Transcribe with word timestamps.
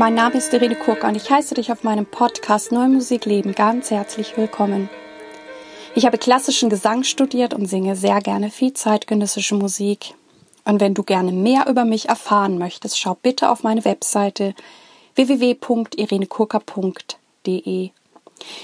Mein 0.00 0.14
Name 0.14 0.38
ist 0.38 0.52
Irene 0.54 0.76
Kurka 0.76 1.08
und 1.08 1.14
ich 1.14 1.30
heiße 1.30 1.56
dich 1.56 1.70
auf 1.70 1.84
meinem 1.84 2.06
Podcast 2.06 2.72
Neue 2.72 2.88
Musik 2.88 3.26
Leben 3.26 3.54
ganz 3.54 3.90
herzlich 3.90 4.34
willkommen. 4.38 4.88
Ich 5.94 6.06
habe 6.06 6.16
klassischen 6.16 6.70
Gesang 6.70 7.04
studiert 7.04 7.52
und 7.52 7.66
singe 7.66 7.96
sehr 7.96 8.22
gerne 8.22 8.48
viel 8.48 8.72
zeitgenössische 8.72 9.56
Musik. 9.56 10.14
Und 10.64 10.80
wenn 10.80 10.94
du 10.94 11.02
gerne 11.02 11.32
mehr 11.32 11.66
über 11.68 11.84
mich 11.84 12.08
erfahren 12.08 12.56
möchtest, 12.56 12.98
schau 12.98 13.18
bitte 13.20 13.50
auf 13.50 13.62
meine 13.62 13.84
Webseite 13.84 14.54
www.irenekurka.de. 15.16 17.90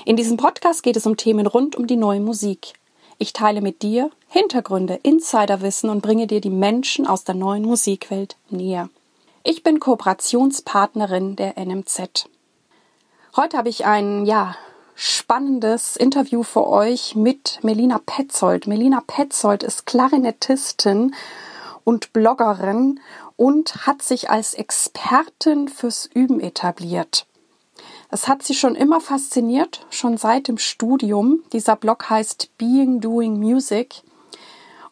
In 0.07 0.17
diesem 0.17 0.39
Podcast 0.39 0.83
geht 0.83 0.97
es 0.97 1.05
um 1.05 1.19
Themen 1.19 1.47
rund 1.47 1.77
um 1.77 1.87
die 1.87 1.97
neue 1.97 2.21
Musik. 2.21 2.73
Ich 3.19 3.35
teile 3.35 3.61
mit 3.61 3.83
dir 3.83 4.11
Hintergründe, 4.29 5.01
Insiderwissen 5.03 5.91
und 5.91 6.01
bringe 6.01 6.27
dir 6.27 6.41
die 6.41 6.49
Menschen 6.49 7.07
aus 7.07 7.25
der 7.25 7.35
neuen 7.35 7.65
Musikwelt 7.65 8.39
näher. 8.49 8.89
Ich 9.49 9.63
bin 9.63 9.79
Kooperationspartnerin 9.79 11.37
der 11.37 11.55
NMZ. 11.57 12.29
Heute 13.37 13.57
habe 13.57 13.69
ich 13.69 13.87
ein, 13.87 14.27
ja, 14.27 14.57
spannendes 14.97 15.95
Interview 15.95 16.43
für 16.43 16.67
euch 16.67 17.15
mit 17.15 17.61
Melina 17.63 18.01
Petzold. 18.05 18.67
Melina 18.67 19.05
Petzold 19.07 19.63
ist 19.63 19.87
Klarinettistin 19.87 21.15
und 21.85 22.13
Bloggerin 22.13 22.99
und 23.37 23.87
hat 23.87 24.03
sich 24.03 24.31
als 24.31 24.53
Expertin 24.53 25.69
fürs 25.69 26.11
Üben 26.13 26.41
etabliert. 26.41 27.29
Es 28.11 28.27
hat 28.27 28.43
sie 28.43 28.55
schon 28.55 28.75
immer 28.75 29.01
fasziniert, 29.01 29.87
schon 29.91 30.17
seit 30.17 30.49
dem 30.49 30.59
Studium. 30.59 31.45
Dieser 31.53 31.77
Blog 31.77 32.11
heißt 32.11 32.51
Being 32.59 33.01
Doing 33.01 33.39
Music. 33.39 34.03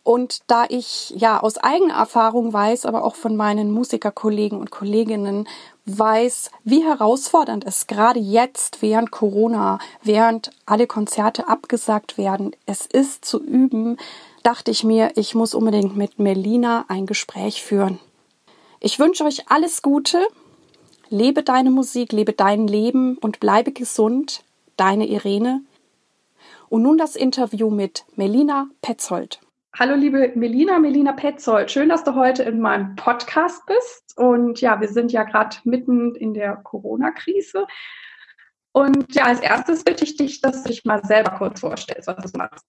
Und 0.05 0.43
da 0.49 0.67
ich 0.69 1.11
ja 1.17 1.41
aus 1.41 1.59
eigener 1.59 1.95
Erfahrung 1.95 2.53
weiß, 2.53 2.87
aber 2.87 3.03
auch 3.05 3.17
von 3.17 3.37
meinen 3.37 3.73
Musikerkollegen 3.73 4.61
und 4.61 4.71
Kolleginnen 4.71 5.49
weiß, 5.87 6.51
wie 6.63 6.85
herausfordernd 6.85 7.65
es 7.67 7.87
gerade 7.87 8.21
jetzt 8.21 8.83
während 8.83 9.11
Corona, 9.11 9.79
während 10.03 10.51
alle 10.67 10.87
Konzerte 10.87 11.49
abgesagt 11.49 12.19
werden, 12.19 12.55
es 12.67 12.87
ist 12.87 13.25
zu 13.25 13.43
üben, 13.43 13.97
dachte 14.43 14.71
ich 14.71 14.85
mir, 14.85 15.13
ich 15.17 15.35
muss 15.35 15.55
unbedingt 15.55 15.97
mit 15.97 16.19
Melina 16.19 16.85
ein 16.89 17.07
Gespräch 17.07 17.63
führen. 17.63 17.99
Ich 18.81 18.99
wünsche 18.99 19.25
euch 19.25 19.51
alles 19.51 19.81
Gute 19.81 20.25
Lebe 21.15 21.43
deine 21.43 21.71
Musik, 21.71 22.13
lebe 22.13 22.33
dein 22.33 22.67
Leben 22.67 23.19
und 23.19 23.39
bleibe 23.39 23.71
gesund. 23.73 24.43
Deine 24.77 25.07
Irene. 25.07 25.63
Und 26.69 26.83
nun 26.83 26.99
das 26.99 27.15
Interview 27.15 27.71
mit 27.71 28.05
Melina 28.17 28.67
Petzold. 28.83 29.39
Hallo 29.77 29.97
liebe 29.97 30.31
Melina, 30.37 30.79
Melina 30.79 31.15
Petzold. 31.15 31.69
Schön, 31.69 31.89
dass 31.89 32.05
du 32.05 32.15
heute 32.15 32.45
in 32.45 32.61
meinem 32.61 32.95
Podcast 32.95 33.67
bist. 33.67 34.17
Und 34.17 34.61
ja, 34.61 34.81
wir 34.81 34.87
sind 34.87 35.11
ja 35.11 35.25
gerade 35.25 35.57
mitten 35.65 36.15
in 36.15 36.33
der 36.33 36.55
Corona-Krise. 36.55 37.67
Und 38.71 39.13
ja, 39.17 39.25
als 39.25 39.41
erstes 39.41 39.83
bitte 39.83 40.05
ich 40.05 40.17
dich, 40.17 40.41
dass 40.41 40.63
du 40.63 40.69
dich 40.69 40.85
mal 40.85 41.05
selber 41.05 41.33
kurz 41.33 41.59
vorstellst, 41.59 42.07
was 42.07 42.31
du 42.31 42.39
machst. 42.39 42.65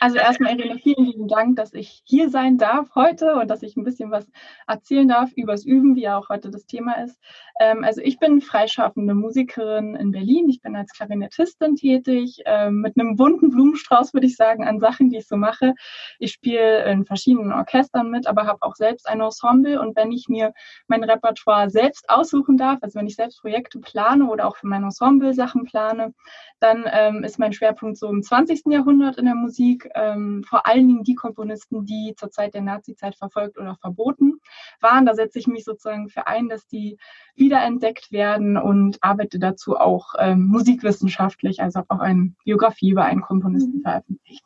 Also 0.00 0.18
erstmal, 0.18 0.58
Irene, 0.58 0.78
vielen 0.78 1.04
lieben 1.04 1.28
Dank, 1.28 1.56
dass 1.56 1.72
ich 1.74 2.02
hier 2.04 2.30
sein 2.30 2.58
darf 2.58 2.94
heute 2.94 3.34
und 3.36 3.48
dass 3.48 3.62
ich 3.62 3.76
ein 3.76 3.84
bisschen 3.84 4.10
was 4.10 4.26
erzählen 4.66 5.08
darf 5.08 5.32
übers 5.34 5.64
Üben, 5.64 5.96
wie 5.96 6.02
ja 6.02 6.18
auch 6.18 6.28
heute 6.28 6.50
das 6.50 6.66
Thema 6.66 6.94
ist. 7.02 7.18
Ähm, 7.60 7.84
also 7.84 8.00
ich 8.00 8.18
bin 8.18 8.40
freischaffende 8.40 9.14
Musikerin 9.14 9.94
in 9.94 10.10
Berlin. 10.10 10.48
Ich 10.48 10.60
bin 10.60 10.74
als 10.76 10.92
Klarinettistin 10.92 11.76
tätig, 11.76 12.42
ähm, 12.46 12.80
mit 12.80 12.98
einem 12.98 13.16
bunten 13.16 13.50
Blumenstrauß, 13.50 14.12
würde 14.12 14.26
ich 14.26 14.36
sagen, 14.36 14.64
an 14.64 14.80
Sachen, 14.80 15.10
die 15.10 15.18
ich 15.18 15.28
so 15.28 15.36
mache. 15.36 15.74
Ich 16.18 16.32
spiele 16.32 16.84
in 16.90 17.04
verschiedenen 17.04 17.52
Orchestern 17.52 18.10
mit, 18.10 18.26
aber 18.26 18.46
habe 18.46 18.62
auch 18.62 18.74
selbst 18.74 19.08
ein 19.08 19.20
Ensemble. 19.20 19.80
Und 19.80 19.96
wenn 19.96 20.10
ich 20.10 20.28
mir 20.28 20.52
mein 20.88 21.04
Repertoire 21.04 21.70
selbst 21.70 22.08
aussuchen 22.10 22.56
darf, 22.56 22.78
also 22.82 22.98
wenn 22.98 23.06
ich 23.06 23.16
selbst 23.16 23.40
Projekte 23.40 23.78
plane 23.78 24.28
oder 24.28 24.46
auch 24.46 24.56
für 24.56 24.66
mein 24.66 24.82
Ensemble 24.82 25.32
Sachen 25.32 25.64
plane, 25.64 26.12
dann 26.60 26.84
ähm, 26.90 27.22
ist 27.24 27.38
mein 27.38 27.52
Schwerpunkt 27.52 27.98
so 27.98 28.08
im 28.08 28.22
20. 28.22 28.62
Jahrhundert 28.66 29.16
in 29.16 29.26
der 29.26 29.34
Musik, 29.34 29.53
ähm, 29.94 30.44
vor 30.44 30.66
allen 30.66 30.88
Dingen 30.88 31.04
die 31.04 31.14
Komponisten, 31.14 31.84
die 31.84 32.14
zur 32.16 32.30
Zeit 32.30 32.54
der 32.54 32.62
Nazizeit 32.62 33.16
verfolgt 33.16 33.58
oder 33.58 33.76
verboten 33.80 34.40
waren. 34.80 35.06
Da 35.06 35.14
setze 35.14 35.38
ich 35.38 35.46
mich 35.46 35.64
sozusagen 35.64 36.08
für 36.08 36.26
ein, 36.26 36.48
dass 36.48 36.66
die 36.66 36.98
wiederentdeckt 37.34 38.12
werden 38.12 38.56
und 38.56 39.02
arbeite 39.02 39.38
dazu 39.38 39.76
auch 39.76 40.14
ähm, 40.18 40.46
musikwissenschaftlich, 40.46 41.60
also 41.60 41.82
auch 41.88 42.00
eine 42.00 42.34
Biografie 42.44 42.90
über 42.90 43.04
einen 43.04 43.22
Komponisten 43.22 43.78
mhm. 43.78 43.82
veröffentlicht. 43.82 44.44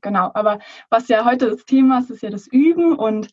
Genau, 0.00 0.30
aber 0.34 0.58
was 0.90 1.08
ja 1.08 1.24
heute 1.24 1.50
das 1.50 1.64
Thema 1.64 2.00
ist, 2.00 2.10
ist 2.10 2.22
ja 2.22 2.30
das 2.30 2.46
Üben 2.48 2.96
und 2.96 3.28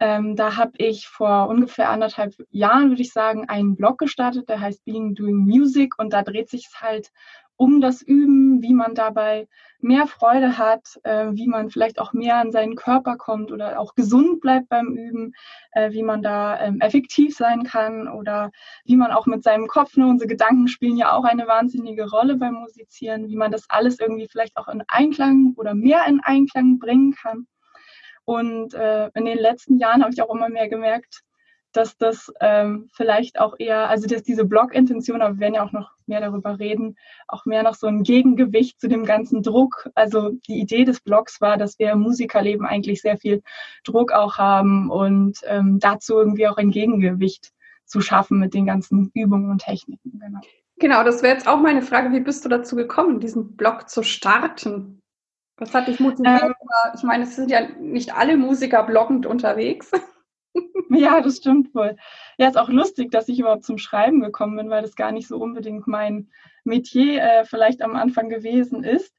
ähm, 0.00 0.34
da 0.34 0.56
habe 0.56 0.72
ich 0.78 1.06
vor 1.06 1.48
ungefähr 1.48 1.88
anderthalb 1.88 2.34
Jahren, 2.50 2.88
würde 2.88 3.02
ich 3.02 3.12
sagen, 3.12 3.48
einen 3.48 3.76
Blog 3.76 3.98
gestartet, 3.98 4.48
der 4.48 4.60
heißt 4.60 4.84
Being 4.84 5.14
Doing 5.14 5.36
Music 5.36 5.96
und 5.96 6.12
da 6.12 6.22
dreht 6.22 6.50
sich 6.50 6.68
halt 6.74 7.12
um 7.56 7.80
das 7.80 8.02
Üben, 8.02 8.62
wie 8.62 8.74
man 8.74 8.94
dabei 8.94 9.46
mehr 9.80 10.06
Freude 10.06 10.58
hat, 10.58 11.00
äh, 11.04 11.28
wie 11.32 11.48
man 11.48 11.70
vielleicht 11.70 12.00
auch 12.00 12.12
mehr 12.12 12.36
an 12.36 12.52
seinen 12.52 12.76
Körper 12.76 13.16
kommt 13.16 13.52
oder 13.52 13.78
auch 13.78 13.94
gesund 13.94 14.40
bleibt 14.40 14.68
beim 14.68 14.96
Üben, 14.96 15.32
äh, 15.72 15.92
wie 15.92 16.02
man 16.02 16.22
da 16.22 16.58
ähm, 16.60 16.80
effektiv 16.80 17.36
sein 17.36 17.64
kann 17.64 18.08
oder 18.08 18.50
wie 18.84 18.96
man 18.96 19.10
auch 19.10 19.26
mit 19.26 19.42
seinem 19.42 19.66
Kopf, 19.66 19.96
ne, 19.96 20.06
unsere 20.06 20.28
Gedanken 20.28 20.68
spielen 20.68 20.96
ja 20.96 21.12
auch 21.12 21.24
eine 21.24 21.46
wahnsinnige 21.46 22.08
Rolle 22.08 22.36
beim 22.36 22.54
Musizieren, 22.54 23.28
wie 23.28 23.36
man 23.36 23.50
das 23.50 23.68
alles 23.68 23.98
irgendwie 23.98 24.28
vielleicht 24.28 24.56
auch 24.56 24.68
in 24.68 24.82
Einklang 24.88 25.54
oder 25.56 25.74
mehr 25.74 26.04
in 26.06 26.20
Einklang 26.20 26.78
bringen 26.78 27.12
kann. 27.12 27.46
Und 28.24 28.74
äh, 28.74 29.10
in 29.14 29.24
den 29.24 29.38
letzten 29.38 29.78
Jahren 29.78 30.02
habe 30.02 30.12
ich 30.12 30.22
auch 30.22 30.32
immer 30.32 30.48
mehr 30.48 30.68
gemerkt, 30.68 31.22
dass 31.72 31.96
das 31.96 32.32
ähm, 32.40 32.88
vielleicht 32.92 33.40
auch 33.40 33.54
eher, 33.58 33.88
also 33.88 34.06
dass 34.06 34.22
diese 34.22 34.44
Blog-Intention, 34.44 35.22
aber 35.22 35.34
wir 35.34 35.40
werden 35.40 35.54
ja 35.54 35.64
auch 35.64 35.72
noch 35.72 35.90
mehr 36.06 36.20
darüber 36.20 36.58
reden, 36.58 36.96
auch 37.28 37.46
mehr 37.46 37.62
noch 37.62 37.74
so 37.74 37.86
ein 37.86 38.02
Gegengewicht 38.02 38.80
zu 38.80 38.88
dem 38.88 39.04
ganzen 39.04 39.42
Druck. 39.42 39.88
Also 39.94 40.30
die 40.46 40.60
Idee 40.60 40.84
des 40.84 41.00
Blogs 41.00 41.40
war, 41.40 41.56
dass 41.56 41.78
wir 41.78 41.92
im 41.92 42.00
Musikerleben 42.00 42.66
eigentlich 42.66 43.02
sehr 43.02 43.16
viel 43.16 43.42
Druck 43.84 44.12
auch 44.12 44.38
haben 44.38 44.90
und 44.90 45.38
ähm, 45.46 45.78
dazu 45.80 46.18
irgendwie 46.18 46.48
auch 46.48 46.56
ein 46.56 46.70
Gegengewicht 46.70 47.52
zu 47.84 48.00
schaffen 48.00 48.38
mit 48.38 48.54
den 48.54 48.66
ganzen 48.66 49.10
Übungen 49.14 49.50
und 49.50 49.62
Techniken. 49.62 50.18
Genau, 50.18 50.40
genau 50.78 51.04
das 51.04 51.22
wäre 51.22 51.34
jetzt 51.34 51.48
auch 51.48 51.60
meine 51.60 51.82
Frage, 51.82 52.12
wie 52.12 52.20
bist 52.20 52.44
du 52.44 52.48
dazu 52.48 52.76
gekommen, 52.76 53.20
diesen 53.20 53.56
Blog 53.56 53.88
zu 53.88 54.02
starten? 54.02 55.00
Was 55.56 55.74
hat 55.74 55.88
dich 55.88 56.00
motiviert? 56.00 56.42
Ähm, 56.42 56.54
ich 56.94 57.02
meine, 57.02 57.24
es 57.24 57.36
sind 57.36 57.50
ja 57.50 57.68
nicht 57.78 58.14
alle 58.14 58.36
Musiker 58.36 58.82
bloggend 58.82 59.26
unterwegs. 59.26 59.90
Ja, 60.90 61.20
das 61.20 61.38
stimmt 61.38 61.74
wohl. 61.74 61.96
Ja, 62.38 62.48
ist 62.48 62.58
auch 62.58 62.68
lustig, 62.68 63.10
dass 63.10 63.28
ich 63.28 63.38
überhaupt 63.40 63.64
zum 63.64 63.78
Schreiben 63.78 64.20
gekommen 64.20 64.56
bin, 64.56 64.70
weil 64.70 64.82
das 64.82 64.94
gar 64.94 65.12
nicht 65.12 65.26
so 65.28 65.38
unbedingt 65.38 65.86
mein 65.86 66.28
Metier 66.64 67.22
äh, 67.22 67.44
vielleicht 67.44 67.82
am 67.82 67.96
Anfang 67.96 68.28
gewesen 68.28 68.84
ist. 68.84 69.14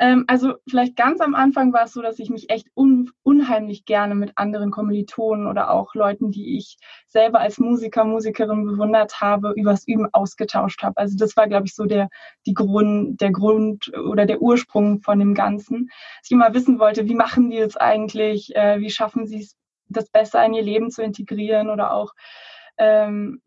Ähm, 0.00 0.24
also 0.28 0.54
vielleicht 0.68 0.94
ganz 0.96 1.20
am 1.20 1.34
Anfang 1.34 1.72
war 1.72 1.84
es 1.84 1.92
so, 1.92 2.02
dass 2.02 2.20
ich 2.20 2.30
mich 2.30 2.50
echt 2.50 2.68
un 2.76 3.10
unheimlich 3.24 3.84
gerne 3.84 4.14
mit 4.14 4.32
anderen 4.38 4.70
Kommilitonen 4.70 5.48
oder 5.48 5.70
auch 5.72 5.94
Leuten, 5.96 6.30
die 6.30 6.56
ich 6.56 6.78
selber 7.08 7.40
als 7.40 7.58
Musiker, 7.58 8.04
Musikerin 8.04 8.64
bewundert 8.64 9.20
habe, 9.20 9.52
übers 9.56 9.86
Üben 9.88 10.08
ausgetauscht 10.12 10.82
habe. 10.84 10.96
Also 10.98 11.16
das 11.18 11.36
war, 11.36 11.48
glaube 11.48 11.66
ich, 11.66 11.74
so 11.74 11.84
der, 11.86 12.08
die 12.46 12.54
Grund, 12.54 13.20
der 13.20 13.32
Grund 13.32 13.92
oder 13.96 14.24
der 14.24 14.40
Ursprung 14.40 15.00
von 15.00 15.18
dem 15.18 15.34
Ganzen. 15.34 15.86
Dass 15.88 16.26
ich 16.26 16.32
immer 16.32 16.54
wissen 16.54 16.78
wollte, 16.78 17.08
wie 17.08 17.14
machen 17.16 17.50
die 17.50 17.58
das 17.58 17.76
eigentlich, 17.76 18.54
äh, 18.54 18.78
wie 18.80 18.90
schaffen 18.90 19.26
sie 19.26 19.40
es, 19.40 19.56
das 19.88 20.10
besser 20.10 20.44
in 20.44 20.54
ihr 20.54 20.62
Leben 20.62 20.90
zu 20.90 21.02
integrieren 21.02 21.70
oder 21.70 21.92
auch 21.92 22.14
ähm, 22.78 23.42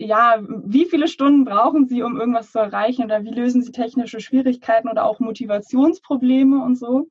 ja, 0.00 0.38
wie 0.48 0.86
viele 0.86 1.08
Stunden 1.08 1.44
brauchen 1.44 1.86
Sie, 1.86 2.02
um 2.02 2.18
irgendwas 2.18 2.52
zu 2.52 2.58
erreichen 2.58 3.04
oder 3.04 3.22
wie 3.22 3.30
lösen 3.30 3.62
Sie 3.62 3.70
technische 3.70 4.20
Schwierigkeiten 4.20 4.88
oder 4.88 5.04
auch 5.04 5.20
Motivationsprobleme 5.20 6.64
und 6.64 6.76
so. 6.76 7.08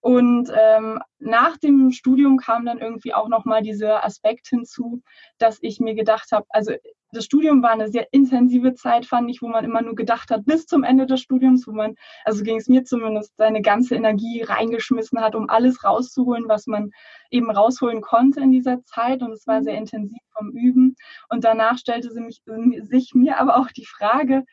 Und 0.00 0.50
ähm, 0.54 1.00
nach 1.18 1.56
dem 1.56 1.90
Studium 1.90 2.36
kam 2.36 2.64
dann 2.64 2.78
irgendwie 2.78 3.14
auch 3.14 3.28
nochmal 3.28 3.62
dieser 3.62 4.04
Aspekt 4.04 4.48
hinzu, 4.48 5.02
dass 5.38 5.58
ich 5.62 5.80
mir 5.80 5.94
gedacht 5.94 6.32
habe, 6.32 6.46
also 6.50 6.72
das 7.12 7.24
Studium 7.24 7.62
war 7.62 7.70
eine 7.70 7.88
sehr 7.88 8.06
intensive 8.12 8.74
Zeit, 8.74 9.06
fand 9.06 9.30
ich, 9.30 9.40
wo 9.40 9.48
man 9.48 9.64
immer 9.64 9.80
nur 9.80 9.94
gedacht 9.94 10.30
hat, 10.30 10.44
bis 10.44 10.66
zum 10.66 10.84
Ende 10.84 11.06
des 11.06 11.20
Studiums, 11.20 11.66
wo 11.66 11.72
man, 11.72 11.94
also 12.24 12.42
ging 12.44 12.58
es 12.58 12.68
mir 12.68 12.84
zumindest, 12.84 13.36
seine 13.36 13.62
ganze 13.62 13.94
Energie 13.94 14.42
reingeschmissen 14.42 15.20
hat, 15.20 15.34
um 15.34 15.48
alles 15.48 15.84
rauszuholen, 15.84 16.48
was 16.48 16.66
man 16.66 16.90
eben 17.30 17.50
rausholen 17.50 18.00
konnte 18.00 18.40
in 18.40 18.50
dieser 18.50 18.82
Zeit. 18.84 19.22
Und 19.22 19.32
es 19.32 19.46
war 19.46 19.62
sehr 19.62 19.78
intensiv 19.78 20.20
vom 20.36 20.50
Üben. 20.50 20.96
Und 21.28 21.44
danach 21.44 21.78
stellte 21.78 22.10
sie 22.10 22.20
mich, 22.20 22.42
sich 22.82 23.14
mir 23.14 23.38
aber 23.38 23.56
auch 23.56 23.68
die 23.68 23.86
Frage, 23.86 24.44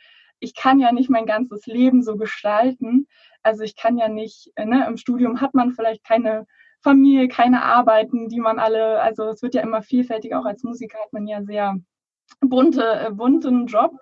ich 0.44 0.56
kann 0.56 0.80
ja 0.80 0.92
nicht 0.92 1.10
mein 1.10 1.26
ganzes 1.26 1.66
Leben 1.66 2.04
so 2.04 2.18
gestalten. 2.18 3.08
Also 3.44 3.64
ich 3.64 3.76
kann 3.76 3.98
ja 3.98 4.10
nicht, 4.10 4.52
ne, 4.58 4.86
im 4.88 4.98
Studium 4.98 5.42
hat 5.42 5.54
man 5.54 5.72
vielleicht 5.72 6.04
keine 6.04 6.46
Familie, 6.82 7.28
keine 7.30 7.64
Arbeiten, 7.64 8.28
die 8.28 8.40
man 8.40 8.60
alle, 8.60 9.02
also 9.02 9.24
es 9.30 9.42
wird 9.42 9.56
ja 9.56 9.62
immer 9.62 9.82
vielfältiger, 9.82 10.40
auch 10.40 10.46
als 10.46 10.64
Musiker 10.64 10.98
hat 11.00 11.14
man 11.14 11.28
ja 11.28 11.42
sehr 11.44 11.78
bunte, 12.42 12.84
äh, 13.08 13.12
bunten 13.12 13.68
Job. 13.68 13.94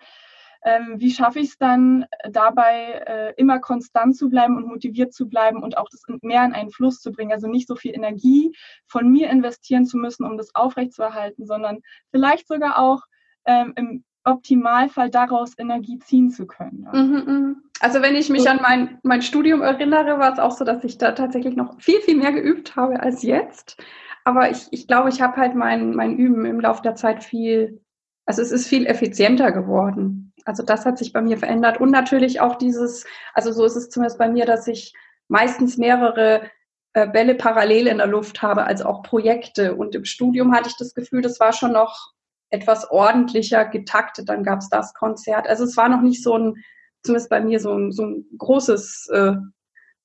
ähm, 0.63 0.95
wie 0.97 1.11
schaffe 1.11 1.39
ich 1.39 1.49
es 1.49 1.57
dann 1.57 2.05
dabei, 2.29 3.03
äh, 3.07 3.33
immer 3.37 3.59
konstant 3.59 4.15
zu 4.15 4.29
bleiben 4.29 4.57
und 4.57 4.67
motiviert 4.67 5.13
zu 5.13 5.27
bleiben 5.27 5.63
und 5.63 5.77
auch 5.77 5.89
das 5.89 6.03
mehr 6.21 6.45
in 6.45 6.53
einen 6.53 6.69
Fluss 6.71 6.99
zu 6.99 7.11
bringen. 7.11 7.31
Also 7.31 7.47
nicht 7.47 7.67
so 7.67 7.75
viel 7.75 7.95
Energie 7.95 8.55
von 8.85 9.09
mir 9.11 9.29
investieren 9.29 9.85
zu 9.85 9.97
müssen, 9.97 10.25
um 10.25 10.37
das 10.37 10.53
aufrechtzuerhalten, 10.53 11.45
sondern 11.45 11.79
vielleicht 12.11 12.47
sogar 12.47 12.77
auch 12.77 13.03
ähm, 13.45 13.73
im 13.75 14.03
Optimalfall 14.23 15.09
daraus 15.09 15.57
Energie 15.57 15.99
ziehen 15.99 16.29
zu 16.29 16.45
können. 16.45 16.87
Mhm, 16.93 17.33
mhm. 17.33 17.63
Also 17.79 18.01
wenn 18.01 18.15
ich 18.15 18.29
mich 18.29 18.49
an 18.49 18.59
mein, 18.61 18.99
mein 19.03 19.21
Studium 19.21 19.61
erinnere, 19.61 20.19
war 20.19 20.31
es 20.31 20.39
auch 20.39 20.51
so, 20.51 20.63
dass 20.63 20.83
ich 20.83 20.97
da 20.97 21.13
tatsächlich 21.13 21.55
noch 21.55 21.81
viel, 21.81 21.99
viel 22.01 22.17
mehr 22.17 22.31
geübt 22.31 22.75
habe 22.75 22.99
als 22.99 23.23
jetzt. 23.23 23.81
Aber 24.23 24.51
ich, 24.51 24.67
ich 24.69 24.87
glaube, 24.87 25.09
ich 25.09 25.21
habe 25.21 25.37
halt 25.37 25.55
mein, 25.55 25.95
mein 25.95 26.15
Üben 26.15 26.45
im 26.45 26.59
Laufe 26.59 26.83
der 26.83 26.95
Zeit 26.95 27.23
viel, 27.23 27.81
also 28.25 28.41
es 28.41 28.51
ist 28.51 28.67
viel 28.67 28.85
effizienter 28.85 29.51
geworden. 29.51 30.33
Also 30.45 30.63
das 30.63 30.85
hat 30.85 30.99
sich 30.99 31.11
bei 31.13 31.21
mir 31.21 31.37
verändert. 31.37 31.79
Und 31.79 31.91
natürlich 31.91 32.39
auch 32.39 32.55
dieses, 32.55 33.05
also 33.33 33.51
so 33.51 33.65
ist 33.65 33.75
es 33.75 33.89
zumindest 33.89 34.19
bei 34.19 34.29
mir, 34.29 34.45
dass 34.45 34.67
ich 34.67 34.93
meistens 35.27 35.77
mehrere 35.77 36.43
äh, 36.93 37.07
Bälle 37.07 37.35
parallel 37.35 37.87
in 37.87 37.97
der 37.97 38.07
Luft 38.07 38.41
habe, 38.43 38.65
als 38.65 38.83
auch 38.83 39.01
Projekte. 39.01 39.75
Und 39.75 39.95
im 39.95 40.05
Studium 40.05 40.53
hatte 40.53 40.69
ich 40.69 40.77
das 40.77 40.93
Gefühl, 40.93 41.21
das 41.21 41.39
war 41.39 41.53
schon 41.53 41.71
noch 41.71 42.13
etwas 42.51 42.89
ordentlicher 42.91 43.65
getaktet. 43.65 44.29
Dann 44.29 44.43
gab 44.43 44.59
es 44.59 44.69
das 44.69 44.93
Konzert. 44.93 45.47
Also 45.47 45.63
es 45.63 45.75
war 45.77 45.89
noch 45.89 46.01
nicht 46.01 46.21
so 46.21 46.37
ein, 46.37 46.55
zumindest 47.03 47.29
bei 47.29 47.41
mir, 47.41 47.59
so 47.59 47.73
ein, 47.73 47.91
so 47.91 48.05
ein 48.05 48.25
großes 48.37 49.09
äh, 49.11 49.33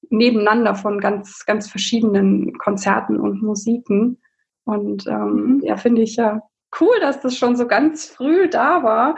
Nebeneinander 0.08 0.75
von 0.75 1.00
ganz, 1.00 1.44
ganz 1.44 1.69
verschiedenen 1.69 2.56
Konzerten 2.58 3.20
und 3.20 3.43
Musiken. 3.43 4.20
Und 4.64 5.06
ähm, 5.06 5.56
mhm. 5.56 5.60
ja, 5.62 5.76
finde 5.76 6.02
ich 6.02 6.16
ja 6.16 6.43
cool, 6.81 6.98
dass 7.00 7.20
das 7.20 7.37
schon 7.37 7.56
so 7.56 7.66
ganz 7.66 8.06
früh 8.06 8.48
da 8.48 8.82
war. 8.82 9.16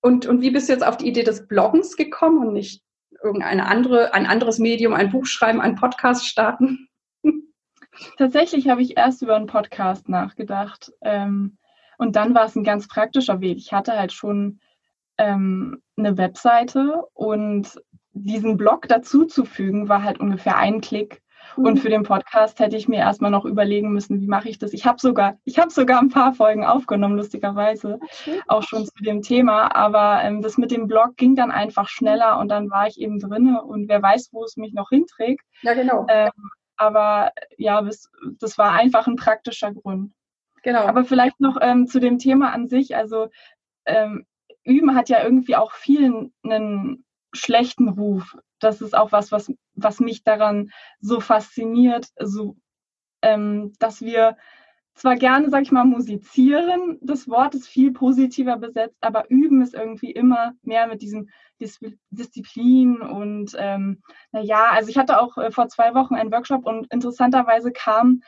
Und, 0.00 0.26
und 0.26 0.40
wie 0.40 0.50
bist 0.50 0.68
du 0.68 0.72
jetzt 0.72 0.86
auf 0.86 0.96
die 0.96 1.08
Idee 1.08 1.22
des 1.22 1.46
Bloggens 1.46 1.96
gekommen 1.96 2.46
und 2.46 2.54
nicht 2.54 2.82
irgendeine 3.22 3.66
andere, 3.66 4.14
ein 4.14 4.26
anderes 4.26 4.58
Medium, 4.58 4.94
ein 4.94 5.10
Buch 5.10 5.26
schreiben, 5.26 5.60
einen 5.60 5.76
Podcast 5.76 6.26
starten? 6.26 6.88
Tatsächlich 8.18 8.68
habe 8.68 8.82
ich 8.82 8.96
erst 8.96 9.22
über 9.22 9.36
einen 9.36 9.46
Podcast 9.46 10.08
nachgedacht. 10.08 10.92
Ähm, 11.02 11.58
und 12.02 12.16
dann 12.16 12.34
war 12.34 12.46
es 12.46 12.56
ein 12.56 12.64
ganz 12.64 12.88
praktischer 12.88 13.40
Weg. 13.40 13.58
Ich 13.58 13.72
hatte 13.72 13.92
halt 13.92 14.12
schon 14.12 14.58
ähm, 15.18 15.80
eine 15.96 16.18
Webseite 16.18 17.04
und 17.14 17.80
diesen 18.12 18.56
Blog 18.56 18.88
dazuzufügen 18.88 19.88
war 19.88 20.02
halt 20.02 20.18
ungefähr 20.18 20.56
ein 20.56 20.80
Klick. 20.80 21.22
Mhm. 21.56 21.64
Und 21.64 21.76
für 21.78 21.90
den 21.90 22.02
Podcast 22.02 22.58
hätte 22.58 22.76
ich 22.76 22.88
mir 22.88 22.98
erstmal 22.98 23.30
noch 23.30 23.44
überlegen 23.44 23.92
müssen, 23.92 24.20
wie 24.20 24.26
mache 24.26 24.48
ich 24.48 24.58
das. 24.58 24.72
Ich 24.72 24.84
habe 24.84 24.98
sogar, 24.98 25.38
ich 25.44 25.60
habe 25.60 25.70
sogar 25.70 26.00
ein 26.00 26.08
paar 26.08 26.32
Folgen 26.34 26.64
aufgenommen, 26.64 27.16
lustigerweise, 27.16 28.00
auch 28.48 28.64
schon 28.64 28.84
zu 28.84 29.04
dem 29.04 29.22
Thema. 29.22 29.72
Aber 29.72 30.24
ähm, 30.24 30.42
das 30.42 30.58
mit 30.58 30.72
dem 30.72 30.88
Blog 30.88 31.16
ging 31.16 31.36
dann 31.36 31.52
einfach 31.52 31.88
schneller 31.88 32.40
und 32.40 32.48
dann 32.48 32.68
war 32.68 32.88
ich 32.88 33.00
eben 33.00 33.20
drinne 33.20 33.62
und 33.62 33.88
wer 33.88 34.02
weiß, 34.02 34.30
wo 34.32 34.42
es 34.42 34.56
mich 34.56 34.72
noch 34.72 34.88
hinträgt. 34.88 35.44
Ja, 35.62 35.74
genau. 35.74 36.04
Ähm, 36.08 36.32
aber 36.76 37.30
ja, 37.58 37.80
das, 37.80 38.10
das 38.40 38.58
war 38.58 38.72
einfach 38.72 39.06
ein 39.06 39.14
praktischer 39.14 39.72
Grund. 39.72 40.10
Genau. 40.62 40.80
Aber 40.80 41.04
vielleicht 41.04 41.40
noch 41.40 41.58
ähm, 41.60 41.86
zu 41.86 42.00
dem 42.00 42.18
Thema 42.18 42.52
an 42.52 42.68
sich. 42.68 42.96
Also 42.96 43.28
ähm, 43.86 44.26
Üben 44.64 44.94
hat 44.94 45.08
ja 45.08 45.22
irgendwie 45.22 45.56
auch 45.56 45.72
vielen 45.72 46.32
einen 46.44 47.04
schlechten 47.32 47.88
Ruf. 47.88 48.36
Das 48.60 48.80
ist 48.80 48.94
auch 48.94 49.12
was, 49.12 49.32
was, 49.32 49.52
was 49.74 50.00
mich 50.00 50.22
daran 50.22 50.70
so 51.00 51.20
fasziniert, 51.20 52.08
so, 52.18 52.56
ähm, 53.22 53.72
dass 53.78 54.02
wir 54.02 54.36
zwar 54.94 55.16
gerne, 55.16 55.48
sag 55.50 55.62
ich 55.62 55.72
mal, 55.72 55.84
musizieren, 55.84 56.98
das 57.00 57.28
Wort 57.28 57.54
ist 57.54 57.66
viel 57.66 57.92
positiver 57.92 58.58
besetzt, 58.58 58.98
aber 59.00 59.30
üben 59.30 59.62
ist 59.62 59.74
irgendwie 59.74 60.10
immer 60.10 60.52
mehr 60.62 60.86
mit 60.86 61.00
diesem 61.02 61.30
Dis 61.60 61.80
Disziplin 62.10 63.00
und 63.00 63.56
ähm, 63.58 64.02
naja, 64.32 64.70
also 64.70 64.90
ich 64.90 64.98
hatte 64.98 65.20
auch 65.20 65.38
äh, 65.38 65.50
vor 65.50 65.68
zwei 65.68 65.94
Wochen 65.94 66.14
einen 66.14 66.30
Workshop 66.30 66.66
und 66.66 66.92
interessanterweise 66.92 67.72
kam 67.72 68.22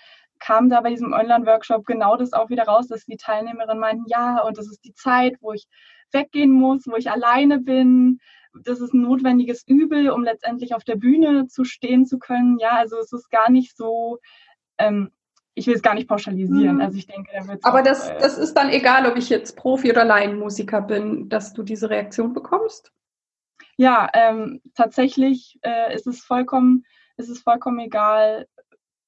kam 0.44 0.68
da 0.68 0.82
bei 0.82 0.90
diesem 0.90 1.12
Online-Workshop 1.12 1.86
genau 1.86 2.16
das 2.16 2.34
auch 2.34 2.50
wieder 2.50 2.64
raus, 2.64 2.86
dass 2.86 3.06
die 3.06 3.16
Teilnehmerinnen 3.16 3.78
meinten, 3.78 4.04
ja, 4.06 4.42
und 4.42 4.58
das 4.58 4.68
ist 4.68 4.84
die 4.84 4.92
Zeit, 4.92 5.36
wo 5.40 5.52
ich 5.52 5.66
weggehen 6.12 6.52
muss, 6.52 6.86
wo 6.86 6.96
ich 6.96 7.10
alleine 7.10 7.60
bin. 7.60 8.18
Das 8.62 8.80
ist 8.80 8.92
ein 8.92 9.00
notwendiges 9.00 9.66
Übel, 9.66 10.10
um 10.10 10.22
letztendlich 10.22 10.74
auf 10.74 10.84
der 10.84 10.96
Bühne 10.96 11.46
zu 11.46 11.64
stehen 11.64 12.04
zu 12.04 12.18
können. 12.18 12.58
Ja, 12.58 12.72
also 12.72 12.98
es 12.98 13.10
ist 13.12 13.30
gar 13.30 13.50
nicht 13.50 13.74
so, 13.74 14.18
ähm, 14.76 15.10
ich 15.54 15.66
will 15.66 15.74
es 15.74 15.82
gar 15.82 15.94
nicht 15.94 16.08
pauschalisieren. 16.08 16.76
Mhm. 16.76 16.82
Also 16.82 16.98
ich 16.98 17.06
denke, 17.06 17.30
da 17.34 17.48
wird 17.48 17.64
Aber 17.64 17.80
auch, 17.80 17.84
das, 17.84 18.10
äh, 18.10 18.18
das 18.18 18.36
ist 18.36 18.54
dann 18.54 18.68
egal, 18.68 19.06
ob 19.06 19.16
ich 19.16 19.30
jetzt 19.30 19.56
Profi 19.56 19.90
oder 19.90 20.04
Laienmusiker 20.04 20.82
bin, 20.82 21.30
dass 21.30 21.54
du 21.54 21.62
diese 21.62 21.88
Reaktion 21.88 22.34
bekommst? 22.34 22.92
Ja, 23.76 24.08
ähm, 24.12 24.60
tatsächlich 24.74 25.58
äh, 25.62 25.94
ist 25.94 26.06
es 26.06 26.20
vollkommen, 26.20 26.84
ist 27.16 27.30
es 27.30 27.40
vollkommen 27.40 27.80
egal, 27.80 28.46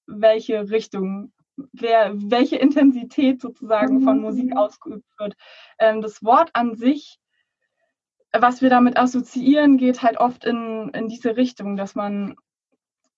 welche 0.06 0.70
Richtung, 0.70 1.32
wer, 1.72 2.12
welche 2.14 2.56
Intensität 2.56 3.40
sozusagen 3.40 4.02
von 4.02 4.20
Musik 4.20 4.50
mhm. 4.50 4.56
ausgeübt 4.56 5.08
wird. 5.18 5.34
Ähm, 5.78 6.02
das 6.02 6.22
Wort 6.22 6.50
an 6.54 6.74
sich, 6.74 7.18
was 8.32 8.60
wir 8.62 8.70
damit 8.70 8.98
assoziieren, 8.98 9.78
geht 9.78 10.02
halt 10.02 10.18
oft 10.18 10.44
in, 10.44 10.90
in 10.94 11.08
diese 11.08 11.36
Richtung, 11.36 11.76
dass 11.76 11.94
man 11.94 12.36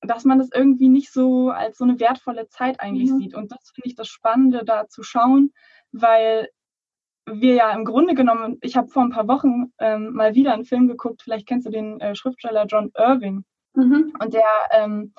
dass 0.00 0.24
man 0.24 0.38
das 0.38 0.50
irgendwie 0.54 0.88
nicht 0.88 1.12
so 1.12 1.50
als 1.50 1.78
so 1.78 1.84
eine 1.84 1.98
wertvolle 1.98 2.48
Zeit 2.48 2.80
eigentlich 2.80 3.10
mhm. 3.10 3.18
sieht. 3.18 3.34
Und 3.34 3.50
das 3.50 3.72
finde 3.74 3.88
ich 3.88 3.96
das 3.96 4.08
Spannende, 4.08 4.64
da 4.64 4.86
zu 4.86 5.02
schauen, 5.02 5.52
weil 5.92 6.48
wir 7.26 7.54
ja 7.54 7.72
im 7.72 7.84
Grunde 7.84 8.14
genommen, 8.14 8.58
ich 8.62 8.76
habe 8.76 8.88
vor 8.88 9.02
ein 9.02 9.10
paar 9.10 9.28
Wochen 9.28 9.72
ähm, 9.78 10.12
mal 10.12 10.34
wieder 10.34 10.54
einen 10.54 10.64
Film 10.64 10.88
geguckt, 10.88 11.22
vielleicht 11.22 11.46
kennst 11.46 11.66
du 11.66 11.70
den 11.70 12.00
äh, 12.00 12.14
Schriftsteller 12.14 12.66
John 12.66 12.90
Irving. 12.96 13.44
Mhm. 13.74 14.14
Und 14.22 14.34
der 14.34 14.46
ähm, 14.72 15.12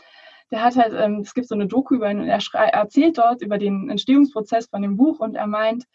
der 0.52 0.64
hat 0.64 0.76
halt, 0.76 0.94
ähm, 0.94 1.20
es 1.22 1.34
gibt 1.34 1.48
so 1.48 1.56
eine 1.56 1.68
Doku 1.68 1.96
über 1.96 2.10
ihn 2.10 2.20
und 2.20 2.28
er, 2.28 2.40
er 2.54 2.74
erzählt 2.74 3.18
dort 3.18 3.42
über 3.42 3.58
den 3.58 3.90
Entstehungsprozess 3.90 4.68
von 4.68 4.82
dem 4.82 4.98
Buch 4.98 5.20
und 5.20 5.36
er 5.36 5.48
meint, 5.48 5.86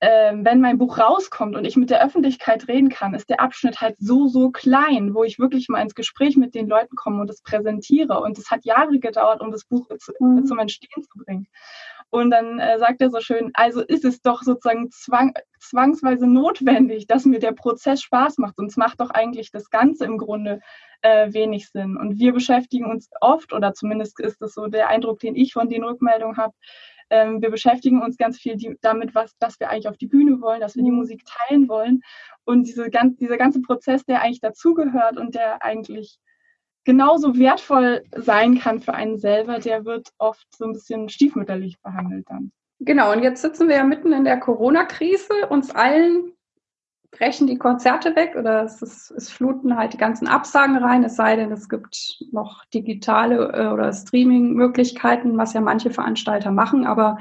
ähm, 0.00 0.44
wenn 0.44 0.60
mein 0.60 0.78
Buch 0.78 0.98
rauskommt 0.98 1.56
und 1.56 1.64
ich 1.64 1.76
mit 1.76 1.90
der 1.90 2.04
Öffentlichkeit 2.04 2.68
reden 2.68 2.88
kann, 2.88 3.14
ist 3.14 3.28
der 3.28 3.40
Abschnitt 3.40 3.80
halt 3.80 3.96
so, 3.98 4.28
so 4.28 4.50
klein, 4.50 5.12
wo 5.12 5.24
ich 5.24 5.40
wirklich 5.40 5.68
mal 5.68 5.82
ins 5.82 5.96
Gespräch 5.96 6.36
mit 6.36 6.54
den 6.54 6.68
Leuten 6.68 6.94
komme 6.94 7.20
und 7.20 7.30
es 7.30 7.42
präsentiere. 7.42 8.20
Und 8.20 8.38
es 8.38 8.50
hat 8.50 8.64
Jahre 8.64 9.00
gedauert, 9.00 9.40
um 9.40 9.50
das 9.50 9.64
Buch 9.64 9.88
zu, 9.98 10.12
mhm. 10.20 10.46
zum 10.46 10.60
Entstehen 10.60 11.02
zu 11.02 11.18
bringen. 11.18 11.48
Und 12.10 12.30
dann 12.30 12.58
äh, 12.58 12.78
sagt 12.78 13.02
er 13.02 13.10
so 13.10 13.20
schön, 13.20 13.50
also 13.54 13.82
ist 13.82 14.04
es 14.04 14.22
doch 14.22 14.42
sozusagen 14.42 14.90
zwang, 14.90 15.34
zwangsweise 15.60 16.26
notwendig, 16.26 17.06
dass 17.06 17.26
mir 17.26 17.38
der 17.38 17.52
Prozess 17.52 18.00
Spaß 18.02 18.38
macht. 18.38 18.56
Sonst 18.56 18.78
macht 18.78 19.00
doch 19.00 19.10
eigentlich 19.10 19.50
das 19.50 19.68
Ganze 19.68 20.06
im 20.06 20.16
Grunde 20.16 20.60
äh, 21.02 21.32
wenig 21.32 21.68
Sinn. 21.68 21.96
Und 21.96 22.18
wir 22.18 22.32
beschäftigen 22.32 22.86
uns 22.86 23.10
oft, 23.20 23.52
oder 23.52 23.74
zumindest 23.74 24.18
ist 24.20 24.40
das 24.40 24.54
so 24.54 24.68
der 24.68 24.88
Eindruck, 24.88 25.18
den 25.18 25.36
ich 25.36 25.52
von 25.52 25.68
den 25.68 25.84
Rückmeldungen 25.84 26.38
habe, 26.38 26.54
ähm, 27.10 27.40
wir 27.40 27.50
beschäftigen 27.50 28.02
uns 28.02 28.16
ganz 28.16 28.38
viel 28.38 28.56
die, 28.56 28.76
damit, 28.80 29.14
was, 29.14 29.36
dass 29.38 29.58
wir 29.60 29.70
eigentlich 29.70 29.88
auf 29.88 29.96
die 29.96 30.06
Bühne 30.06 30.40
wollen, 30.40 30.60
dass 30.60 30.76
wir 30.76 30.82
die 30.82 30.90
mhm. 30.90 30.98
Musik 30.98 31.24
teilen 31.24 31.68
wollen. 31.68 32.02
Und 32.44 32.64
diese, 32.64 32.90
ganz, 32.90 33.16
dieser 33.16 33.36
ganze 33.38 33.60
Prozess, 33.60 34.04
der 34.04 34.22
eigentlich 34.22 34.40
dazugehört 34.40 35.16
und 35.16 35.34
der 35.34 35.62
eigentlich 35.62 36.18
genauso 36.88 37.36
wertvoll 37.36 38.02
sein 38.16 38.58
kann 38.58 38.80
für 38.80 38.94
einen 38.94 39.18
selber, 39.18 39.58
der 39.58 39.84
wird 39.84 40.08
oft 40.16 40.46
so 40.56 40.64
ein 40.64 40.72
bisschen 40.72 41.10
stiefmütterlich 41.10 41.78
behandelt 41.82 42.24
dann. 42.30 42.50
Genau, 42.80 43.12
und 43.12 43.22
jetzt 43.22 43.42
sitzen 43.42 43.68
wir 43.68 43.76
ja 43.76 43.84
mitten 43.84 44.10
in 44.14 44.24
der 44.24 44.40
Corona-Krise. 44.40 45.48
Uns 45.50 45.70
allen 45.70 46.32
brechen 47.10 47.46
die 47.46 47.58
Konzerte 47.58 48.16
weg 48.16 48.36
oder 48.38 48.62
es, 48.62 48.80
ist, 48.80 49.10
es, 49.10 49.28
fluten 49.28 49.76
halt 49.76 49.92
die 49.92 49.98
ganzen 49.98 50.28
Absagen 50.28 50.78
rein, 50.78 51.04
es 51.04 51.16
sei 51.16 51.36
denn, 51.36 51.52
es 51.52 51.68
gibt 51.68 52.24
noch 52.32 52.64
digitale 52.72 53.52
äh, 53.52 53.66
oder 53.66 53.92
Streaming-Möglichkeiten, 53.92 55.36
was 55.36 55.52
ja 55.52 55.60
manche 55.60 55.90
Veranstalter 55.90 56.52
machen, 56.52 56.86
aber 56.86 57.18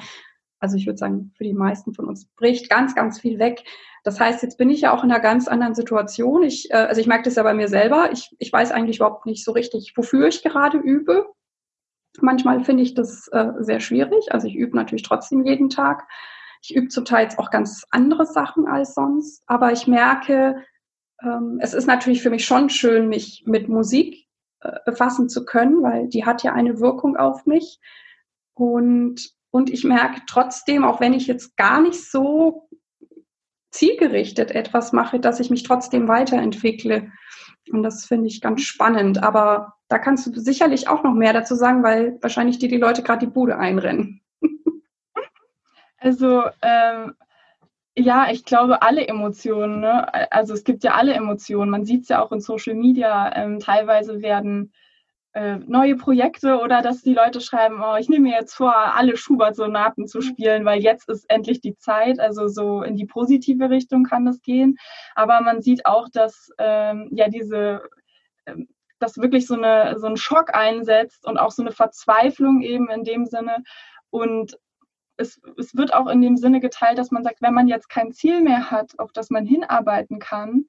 also 0.59 0.75
ich 0.75 0.85
würde 0.85 0.97
sagen, 0.97 1.31
für 1.37 1.43
die 1.43 1.53
meisten 1.53 1.93
von 1.93 2.05
uns 2.05 2.25
bricht 2.35 2.69
ganz, 2.69 2.95
ganz 2.95 3.19
viel 3.19 3.39
weg. 3.39 3.63
Das 4.03 4.19
heißt, 4.19 4.41
jetzt 4.41 4.57
bin 4.57 4.69
ich 4.69 4.81
ja 4.81 4.93
auch 4.93 5.03
in 5.03 5.11
einer 5.11 5.19
ganz 5.19 5.47
anderen 5.47 5.75
Situation. 5.75 6.43
Ich, 6.43 6.71
äh, 6.71 6.75
also 6.75 6.99
ich 6.99 7.07
merke 7.07 7.25
das 7.25 7.35
ja 7.35 7.43
bei 7.43 7.53
mir 7.53 7.67
selber. 7.67 8.09
Ich, 8.11 8.35
ich 8.39 8.51
weiß 8.51 8.71
eigentlich 8.71 8.97
überhaupt 8.97 9.25
nicht 9.25 9.43
so 9.43 9.51
richtig, 9.51 9.93
wofür 9.95 10.27
ich 10.27 10.43
gerade 10.43 10.77
übe. 10.77 11.27
Manchmal 12.19 12.63
finde 12.63 12.83
ich 12.83 12.95
das 12.95 13.27
äh, 13.31 13.51
sehr 13.59 13.79
schwierig. 13.79 14.31
Also 14.31 14.47
ich 14.47 14.55
übe 14.55 14.75
natürlich 14.75 15.03
trotzdem 15.03 15.45
jeden 15.45 15.69
Tag. 15.69 16.07
Ich 16.63 16.75
übe 16.75 16.87
zum 16.87 17.05
Teil 17.05 17.29
auch 17.37 17.51
ganz 17.51 17.85
andere 17.91 18.25
Sachen 18.25 18.67
als 18.67 18.95
sonst. 18.95 19.43
Aber 19.45 19.71
ich 19.71 19.85
merke, 19.85 20.63
ähm, 21.21 21.59
es 21.61 21.73
ist 21.73 21.85
natürlich 21.85 22.23
für 22.23 22.31
mich 22.31 22.45
schon 22.45 22.69
schön, 22.69 23.09
mich 23.09 23.43
mit 23.45 23.69
Musik 23.69 24.25
äh, 24.61 24.79
befassen 24.85 25.29
zu 25.29 25.45
können, 25.45 25.83
weil 25.83 26.07
die 26.07 26.25
hat 26.25 26.41
ja 26.41 26.53
eine 26.53 26.79
Wirkung 26.79 27.15
auf 27.15 27.45
mich. 27.45 27.79
Und 28.55 29.36
und 29.51 29.69
ich 29.69 29.83
merke 29.83 30.21
trotzdem, 30.27 30.83
auch 30.83 30.99
wenn 30.99 31.13
ich 31.13 31.27
jetzt 31.27 31.55
gar 31.57 31.81
nicht 31.81 32.03
so 32.09 32.69
zielgerichtet 33.71 34.51
etwas 34.51 34.93
mache, 34.93 35.19
dass 35.19 35.39
ich 35.39 35.49
mich 35.49 35.63
trotzdem 35.63 36.07
weiterentwickle. 36.07 37.11
Und 37.71 37.83
das 37.83 38.05
finde 38.05 38.27
ich 38.27 38.41
ganz 38.41 38.61
spannend. 38.61 39.21
Aber 39.21 39.73
da 39.89 39.99
kannst 39.99 40.25
du 40.27 40.39
sicherlich 40.39 40.87
auch 40.87 41.03
noch 41.03 41.13
mehr 41.13 41.33
dazu 41.33 41.55
sagen, 41.55 41.83
weil 41.83 42.17
wahrscheinlich 42.21 42.59
dir 42.59 42.69
die 42.69 42.77
Leute 42.77 43.03
gerade 43.03 43.25
die 43.25 43.31
Bude 43.31 43.57
einrennen. 43.57 44.21
Also 45.99 46.43
ähm, 46.61 47.15
Ja, 47.97 48.29
ich 48.31 48.45
glaube, 48.45 48.83
alle 48.83 49.07
Emotionen. 49.07 49.79
Ne? 49.79 50.31
Also 50.31 50.53
es 50.53 50.63
gibt 50.63 50.83
ja 50.83 50.93
alle 50.93 51.13
Emotionen. 51.13 51.71
Man 51.71 51.85
sieht 51.85 52.03
es 52.03 52.09
ja 52.09 52.23
auch 52.23 52.31
in 52.31 52.39
Social 52.39 52.75
Media. 52.75 53.35
Ähm, 53.35 53.59
teilweise 53.59 54.21
werden 54.21 54.71
neue 55.65 55.95
Projekte 55.95 56.59
oder 56.59 56.81
dass 56.81 57.01
die 57.01 57.13
Leute 57.13 57.41
schreiben, 57.41 57.81
oh, 57.83 57.95
ich 57.97 58.09
nehme 58.09 58.29
mir 58.29 58.35
jetzt 58.35 58.53
vor, 58.55 58.75
alle 58.75 59.17
Schubert-Sonaten 59.17 60.07
zu 60.07 60.21
spielen, 60.21 60.65
weil 60.65 60.81
jetzt 60.81 61.09
ist 61.09 61.29
endlich 61.29 61.61
die 61.61 61.75
Zeit. 61.75 62.19
Also 62.19 62.47
so 62.47 62.81
in 62.81 62.95
die 62.95 63.05
positive 63.05 63.69
Richtung 63.69 64.03
kann 64.03 64.25
das 64.25 64.41
gehen. 64.41 64.77
Aber 65.15 65.41
man 65.41 65.61
sieht 65.61 65.85
auch, 65.85 66.09
dass 66.09 66.49
ähm, 66.57 67.09
ja 67.11 67.27
diese 67.29 67.83
ähm, 68.45 68.67
dass 68.99 69.17
wirklich 69.17 69.45
so, 69.45 69.55
eine, 69.55 69.99
so 69.99 70.07
ein 70.07 70.17
Schock 70.17 70.55
einsetzt 70.55 71.25
und 71.27 71.37
auch 71.37 71.51
so 71.51 71.61
eine 71.61 71.71
Verzweiflung 71.71 72.61
eben 72.61 72.89
in 72.89 73.03
dem 73.03 73.25
Sinne. 73.25 73.63
Und 74.09 74.57
es, 75.17 75.39
es 75.57 75.75
wird 75.75 75.93
auch 75.93 76.07
in 76.07 76.21
dem 76.21 76.37
Sinne 76.37 76.59
geteilt, 76.59 76.97
dass 76.97 77.11
man 77.11 77.23
sagt, 77.23 77.41
wenn 77.41 77.53
man 77.53 77.67
jetzt 77.67 77.89
kein 77.89 78.11
Ziel 78.11 78.41
mehr 78.41 78.71
hat, 78.71 78.97
auf 78.97 79.11
das 79.11 79.29
man 79.29 79.45
hinarbeiten 79.45 80.19
kann, 80.19 80.65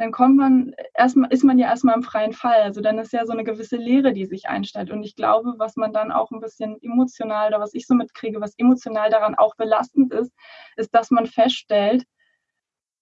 dann 0.00 0.12
kommt 0.12 0.38
man 0.38 0.74
erstmal, 0.94 1.30
ist 1.30 1.44
man 1.44 1.58
ja 1.58 1.68
erstmal 1.68 1.94
im 1.94 2.02
freien 2.02 2.32
Fall. 2.32 2.62
Also 2.62 2.80
dann 2.80 2.98
ist 2.98 3.12
ja 3.12 3.26
so 3.26 3.32
eine 3.32 3.44
gewisse 3.44 3.76
Leere, 3.76 4.14
die 4.14 4.24
sich 4.24 4.48
einstellt. 4.48 4.90
Und 4.90 5.02
ich 5.02 5.14
glaube, 5.14 5.56
was 5.58 5.76
man 5.76 5.92
dann 5.92 6.10
auch 6.10 6.30
ein 6.30 6.40
bisschen 6.40 6.78
emotional 6.80 7.48
oder 7.48 7.60
was 7.60 7.74
ich 7.74 7.86
so 7.86 7.94
mitkriege, 7.94 8.40
was 8.40 8.54
emotional 8.56 9.10
daran 9.10 9.34
auch 9.34 9.56
belastend 9.56 10.10
ist, 10.14 10.32
ist, 10.76 10.94
dass 10.94 11.10
man 11.10 11.26
feststellt, 11.26 12.04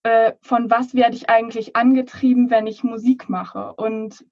äh, 0.03 0.33
von 0.43 0.71
was 0.71 0.93
werde 0.93 1.15
ich 1.15 1.31
eigentlich 1.31 1.77
angetrieben, 1.77 2.51
wenn 2.51 2.67
ich 2.67 2.83
Musik 2.83 3.29
mache. 3.29 3.75
Und 3.75 4.25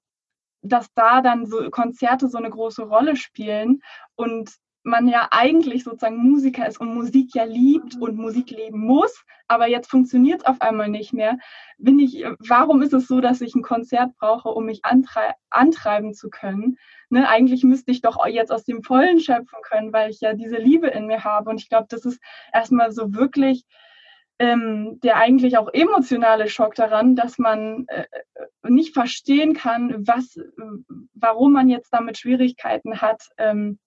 dass 0.61 0.93
da 0.93 1.21
dann 1.21 1.45
so 1.45 1.69
Konzerte 1.69 2.27
so 2.27 2.37
eine 2.37 2.49
große 2.49 2.83
Rolle 2.83 3.15
spielen 3.15 3.79
und 4.15 4.51
man 4.87 5.07
ja 5.07 5.27
eigentlich 5.31 5.83
sozusagen 5.83 6.17
Musiker 6.17 6.67
ist 6.67 6.79
und 6.79 6.93
Musik 6.93 7.35
ja 7.35 7.43
liebt 7.43 7.95
und 7.99 8.17
Musik 8.17 8.49
leben 8.49 8.79
muss, 8.79 9.23
aber 9.47 9.67
jetzt 9.67 9.89
funktioniert 9.89 10.41
es 10.41 10.45
auf 10.45 10.61
einmal 10.61 10.89
nicht 10.89 11.13
mehr. 11.13 11.37
Bin 11.77 11.99
ich, 11.99 12.25
warum 12.39 12.81
ist 12.81 12.93
es 12.93 13.07
so, 13.07 13.21
dass 13.21 13.41
ich 13.41 13.53
ein 13.55 13.61
Konzert 13.61 14.15
brauche, 14.17 14.49
um 14.49 14.65
mich 14.65 14.83
antrei 14.85 15.33
antreiben 15.49 16.13
zu 16.13 16.29
können? 16.29 16.77
Ne, 17.09 17.27
eigentlich 17.29 17.63
müsste 17.63 17.91
ich 17.91 18.01
doch 18.01 18.25
jetzt 18.25 18.51
aus 18.51 18.63
dem 18.63 18.83
Vollen 18.83 19.19
schöpfen 19.19 19.59
können, 19.61 19.93
weil 19.93 20.09
ich 20.09 20.21
ja 20.21 20.33
diese 20.33 20.57
Liebe 20.57 20.87
in 20.87 21.07
mir 21.07 21.23
habe. 21.23 21.49
Und 21.49 21.61
ich 21.61 21.69
glaube, 21.69 21.87
das 21.89 22.05
ist 22.05 22.19
erstmal 22.51 22.91
so 22.91 23.13
wirklich 23.13 23.65
ähm, 24.39 24.99
der 25.01 25.17
eigentlich 25.17 25.57
auch 25.57 25.69
emotionale 25.73 26.47
Schock 26.47 26.75
daran, 26.75 27.15
dass 27.15 27.39
man 27.39 27.85
äh, 27.87 28.05
nicht 28.63 28.93
verstehen 28.93 29.53
kann, 29.53 30.07
was, 30.07 30.37
warum 31.15 31.53
man 31.53 31.69
jetzt 31.69 31.91
damit 31.91 32.19
Schwierigkeiten 32.19 33.01
hat. 33.01 33.29
Ähm, 33.37 33.79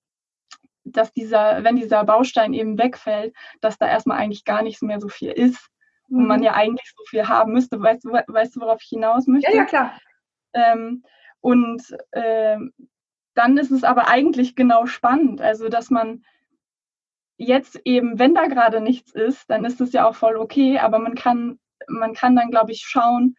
dass 0.85 1.13
dieser, 1.13 1.63
wenn 1.65 1.77
dieser 1.77 2.05
Baustein 2.05 2.53
eben 2.53 2.79
wegfällt, 2.79 3.35
dass 3.61 3.79
da 3.79 3.87
erstmal 3.87 4.19
eigentlich 4.19 4.45
gar 4.45 4.63
nicht 4.63 4.83
mehr 4.83 5.01
so 5.01 5.09
viel 5.09 5.31
ist 5.31 5.69
mhm. 6.09 6.19
und 6.19 6.27
man 6.27 6.41
mhm. 6.41 6.47
ja 6.47 6.55
eigentlich 6.55 6.93
so 6.97 7.05
viel 7.09 7.29
haben 7.29 7.53
müsste. 7.53 7.81
Weißt 7.81 8.05
du, 8.05 8.13
weißt 8.13 8.57
du 8.57 8.61
worauf 8.61 8.81
ich 8.83 8.89
hinaus 8.89 9.27
möchte? 9.27 9.51
Ja, 9.51 9.59
ja, 9.59 9.65
klar. 9.65 9.93
Ähm, 10.53 11.05
und 11.41 11.83
ähm, 12.13 12.73
dann 13.35 13.57
ist 13.57 13.71
es 13.71 13.85
aber 13.85 14.09
eigentlich 14.09 14.57
genau 14.57 14.87
spannend, 14.87 15.41
also 15.41 15.69
dass 15.69 15.91
man 15.91 16.25
jetzt 17.37 17.81
eben, 17.85 18.19
wenn 18.19 18.35
da 18.35 18.47
gerade 18.47 18.81
nichts 18.83 19.13
ist, 19.13 19.49
dann 19.49 19.65
ist 19.65 19.81
es 19.81 19.93
ja 19.93 20.07
auch 20.07 20.15
voll 20.15 20.37
okay, 20.37 20.79
aber 20.79 20.99
man 20.99 21.15
kann, 21.15 21.59
man 21.89 22.13
kann 22.13 22.37
dann, 22.37 22.51
glaube 22.51 22.73
ich, 22.73 22.83
schauen, 22.83 23.37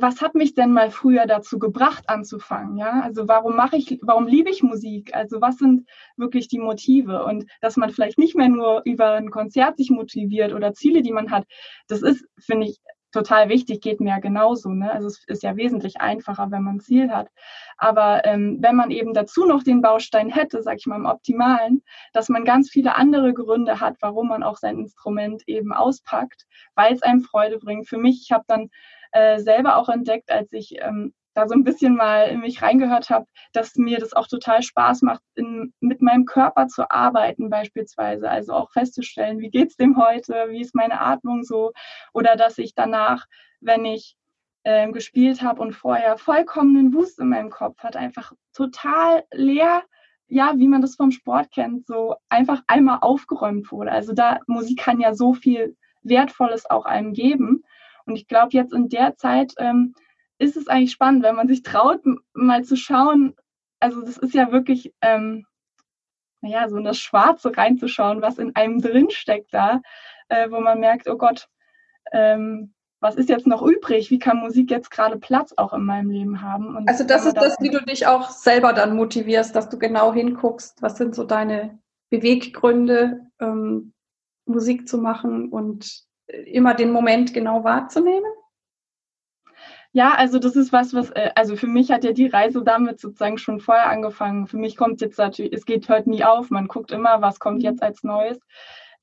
was 0.00 0.20
hat 0.20 0.34
mich 0.34 0.54
denn 0.54 0.72
mal 0.72 0.90
früher 0.90 1.26
dazu 1.26 1.58
gebracht, 1.58 2.08
anzufangen? 2.08 2.76
Ja, 2.76 3.00
also 3.00 3.28
warum 3.28 3.56
mache 3.56 3.76
ich, 3.76 3.98
warum 4.02 4.26
liebe 4.26 4.50
ich 4.50 4.62
Musik? 4.62 5.14
Also 5.14 5.40
was 5.40 5.58
sind 5.58 5.88
wirklich 6.16 6.48
die 6.48 6.58
Motive? 6.58 7.24
Und 7.24 7.46
dass 7.60 7.76
man 7.76 7.90
vielleicht 7.90 8.18
nicht 8.18 8.36
mehr 8.36 8.48
nur 8.48 8.82
über 8.84 9.12
ein 9.12 9.30
Konzert 9.30 9.76
sich 9.76 9.90
motiviert 9.90 10.52
oder 10.52 10.72
Ziele, 10.72 11.02
die 11.02 11.12
man 11.12 11.30
hat, 11.30 11.46
das 11.88 12.02
ist, 12.02 12.24
finde 12.38 12.66
ich, 12.68 12.78
total 13.12 13.48
wichtig, 13.48 13.80
geht 13.80 14.00
mir 14.00 14.10
ja 14.10 14.18
genauso. 14.18 14.70
Ne? 14.70 14.90
Also 14.90 15.08
es 15.08 15.24
ist 15.26 15.42
ja 15.42 15.56
wesentlich 15.56 16.00
einfacher, 16.00 16.50
wenn 16.50 16.62
man 16.62 16.76
ein 16.76 16.80
Ziel 16.80 17.10
hat. 17.10 17.28
Aber 17.76 18.24
ähm, 18.24 18.58
wenn 18.60 18.76
man 18.76 18.90
eben 18.90 19.14
dazu 19.14 19.46
noch 19.46 19.62
den 19.62 19.82
Baustein 19.82 20.28
hätte, 20.28 20.62
sag 20.62 20.78
ich 20.78 20.86
mal 20.86 20.96
im 20.96 21.06
Optimalen, 21.06 21.82
dass 22.12 22.28
man 22.28 22.44
ganz 22.44 22.70
viele 22.70 22.96
andere 22.96 23.32
Gründe 23.32 23.80
hat, 23.80 23.96
warum 24.00 24.28
man 24.28 24.42
auch 24.42 24.56
sein 24.56 24.78
Instrument 24.78 25.42
eben 25.46 25.72
auspackt, 25.72 26.46
weil 26.74 26.94
es 26.94 27.02
einem 27.02 27.22
Freude 27.22 27.58
bringt. 27.58 27.88
Für 27.88 27.98
mich, 27.98 28.22
ich 28.22 28.32
habe 28.32 28.44
dann 28.46 28.70
äh, 29.12 29.38
selber 29.40 29.76
auch 29.76 29.88
entdeckt, 29.88 30.30
als 30.30 30.52
ich 30.52 30.76
ähm, 30.80 31.14
da 31.40 31.48
so 31.48 31.54
ein 31.54 31.64
bisschen 31.64 31.96
mal 31.96 32.28
in 32.28 32.40
mich 32.40 32.62
reingehört 32.62 33.10
habe, 33.10 33.26
dass 33.52 33.76
mir 33.76 33.98
das 33.98 34.12
auch 34.12 34.26
total 34.26 34.62
Spaß 34.62 35.02
macht, 35.02 35.22
in, 35.34 35.72
mit 35.80 36.02
meinem 36.02 36.24
Körper 36.26 36.68
zu 36.68 36.90
arbeiten 36.90 37.50
beispielsweise. 37.50 38.28
Also 38.28 38.52
auch 38.52 38.70
festzustellen, 38.72 39.38
wie 39.38 39.50
geht's 39.50 39.76
dem 39.76 39.96
heute, 39.96 40.48
wie 40.50 40.60
ist 40.60 40.74
meine 40.74 41.00
Atmung 41.00 41.42
so 41.42 41.72
oder 42.12 42.36
dass 42.36 42.58
ich 42.58 42.74
danach, 42.74 43.26
wenn 43.60 43.84
ich 43.84 44.16
äh, 44.64 44.90
gespielt 44.90 45.42
habe 45.42 45.62
und 45.62 45.72
vorher 45.72 46.18
vollkommenen 46.18 46.92
Wust 46.92 47.18
in 47.18 47.28
meinem 47.28 47.50
Kopf 47.50 47.78
hat, 47.82 47.96
einfach 47.96 48.32
total 48.52 49.24
leer, 49.32 49.82
ja, 50.28 50.52
wie 50.56 50.68
man 50.68 50.82
das 50.82 50.96
vom 50.96 51.10
Sport 51.10 51.50
kennt, 51.50 51.86
so 51.86 52.16
einfach 52.28 52.62
einmal 52.66 52.98
aufgeräumt 53.00 53.72
wurde. 53.72 53.90
Also 53.90 54.12
da 54.12 54.40
Musik 54.46 54.78
kann 54.78 55.00
ja 55.00 55.14
so 55.14 55.34
viel 55.34 55.76
Wertvolles 56.02 56.68
auch 56.70 56.84
einem 56.84 57.12
geben. 57.12 57.64
Und 58.06 58.16
ich 58.16 58.28
glaube, 58.28 58.50
jetzt 58.52 58.72
in 58.72 58.88
der 58.88 59.16
Zeit 59.16 59.54
ähm, 59.58 59.94
ist 60.40 60.56
es 60.56 60.68
eigentlich 60.68 60.92
spannend, 60.92 61.22
wenn 61.22 61.36
man 61.36 61.48
sich 61.48 61.62
traut, 61.62 62.00
mal 62.32 62.64
zu 62.64 62.76
schauen. 62.76 63.36
Also 63.78 64.00
das 64.02 64.16
ist 64.18 64.34
ja 64.34 64.50
wirklich, 64.52 64.92
ähm, 65.02 65.46
naja, 66.40 66.68
so 66.68 66.78
in 66.78 66.84
das 66.84 66.98
Schwarze 66.98 67.56
reinzuschauen, 67.56 68.22
was 68.22 68.38
in 68.38 68.56
einem 68.56 68.80
drinsteckt 68.80 69.52
da, 69.52 69.82
äh, 70.28 70.50
wo 70.50 70.60
man 70.60 70.80
merkt, 70.80 71.08
oh 71.08 71.16
Gott, 71.16 71.48
ähm, 72.12 72.72
was 73.00 73.16
ist 73.16 73.28
jetzt 73.28 73.46
noch 73.46 73.62
übrig? 73.62 74.10
Wie 74.10 74.18
kann 74.18 74.38
Musik 74.38 74.70
jetzt 74.70 74.90
gerade 74.90 75.18
Platz 75.18 75.54
auch 75.56 75.72
in 75.72 75.84
meinem 75.84 76.10
Leben 76.10 76.42
haben? 76.42 76.76
Und 76.76 76.88
also 76.88 77.04
das 77.04 77.24
ist 77.24 77.36
das, 77.36 77.56
wie 77.60 77.70
du 77.70 77.82
dich 77.82 78.06
auch 78.06 78.30
selber 78.30 78.72
dann 78.72 78.96
motivierst, 78.96 79.54
dass 79.54 79.68
du 79.68 79.78
genau 79.78 80.12
hinguckst, 80.12 80.82
was 80.82 80.96
sind 80.96 81.14
so 81.14 81.24
deine 81.24 81.78
Beweggründe, 82.10 83.26
ähm, 83.40 83.92
Musik 84.44 84.88
zu 84.88 84.98
machen 84.98 85.50
und 85.50 86.04
immer 86.26 86.74
den 86.74 86.92
Moment 86.92 87.32
genau 87.32 87.64
wahrzunehmen? 87.64 88.30
Ja, 89.92 90.14
also 90.14 90.38
das 90.38 90.54
ist 90.54 90.72
was, 90.72 90.94
was, 90.94 91.10
äh, 91.10 91.30
also 91.34 91.56
für 91.56 91.66
mich 91.66 91.90
hat 91.90 92.04
ja 92.04 92.12
die 92.12 92.28
Reise 92.28 92.62
damit 92.62 93.00
sozusagen 93.00 93.38
schon 93.38 93.58
vorher 93.58 93.90
angefangen. 93.90 94.46
Für 94.46 94.56
mich 94.56 94.76
kommt 94.76 95.00
jetzt 95.00 95.18
natürlich, 95.18 95.52
es 95.52 95.64
geht 95.64 95.88
heute 95.88 96.10
nie 96.10 96.24
auf, 96.24 96.50
man 96.50 96.68
guckt 96.68 96.92
immer, 96.92 97.20
was 97.20 97.40
kommt 97.40 97.58
mhm. 97.58 97.64
jetzt 97.64 97.82
als 97.82 98.04
Neues. 98.04 98.38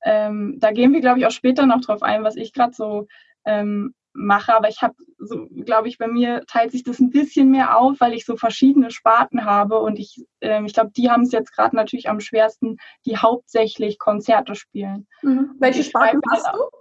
Ähm, 0.02 0.56
da 0.58 0.72
gehen 0.72 0.92
wir, 0.92 1.00
glaube 1.00 1.18
ich, 1.18 1.26
auch 1.26 1.30
später 1.30 1.66
noch 1.66 1.80
drauf 1.80 2.02
ein, 2.02 2.24
was 2.24 2.36
ich 2.36 2.52
gerade 2.54 2.72
so 2.72 3.06
ähm, 3.44 3.94
mache. 4.14 4.54
Aber 4.54 4.68
ich 4.68 4.80
habe, 4.80 4.94
so, 5.18 5.46
glaube 5.64 5.88
ich, 5.88 5.98
bei 5.98 6.06
mir 6.06 6.44
teilt 6.46 6.72
sich 6.72 6.84
das 6.84 7.00
ein 7.00 7.10
bisschen 7.10 7.50
mehr 7.50 7.76
auf, 7.78 8.00
weil 8.00 8.14
ich 8.14 8.24
so 8.24 8.36
verschiedene 8.36 8.90
Sparten 8.90 9.44
habe 9.44 9.78
und 9.80 9.98
ich, 9.98 10.24
ähm, 10.40 10.64
ich 10.64 10.72
glaube, 10.72 10.92
die 10.96 11.10
haben 11.10 11.22
es 11.22 11.32
jetzt 11.32 11.54
gerade 11.54 11.76
natürlich 11.76 12.08
am 12.08 12.20
schwersten, 12.20 12.78
die 13.04 13.16
hauptsächlich 13.18 13.98
Konzerte 13.98 14.54
spielen. 14.54 15.06
Mhm. 15.22 15.54
Welche 15.58 15.84
Sparten 15.84 16.20
hast 16.30 16.46
du? 16.54 16.77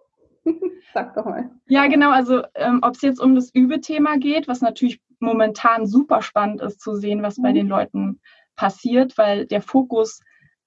Sag 0.94 1.14
doch 1.16 1.26
mal. 1.26 1.50
Ja, 1.68 1.88
genau. 1.88 2.12
Also, 2.12 2.44
ähm, 2.56 2.80
ob 2.82 2.96
es 2.96 3.02
jetzt 3.02 3.20
um 3.20 3.36
das 3.36 3.54
Übethema 3.54 4.18
geht, 4.18 4.48
was 4.48 4.62
natürlich 4.62 5.02
momentan 5.20 5.86
super 5.86 6.22
spannend 6.22 6.62
ist 6.62 6.82
zu 6.82 6.96
sehen, 6.96 7.24
was 7.24 7.38
mhm. 7.38 7.44
bei 7.44 7.52
den 7.52 7.68
Leuten 7.68 8.20
passiert, 8.56 9.18
weil 9.18 9.46
der 9.46 9.62
Fokus 9.62 10.22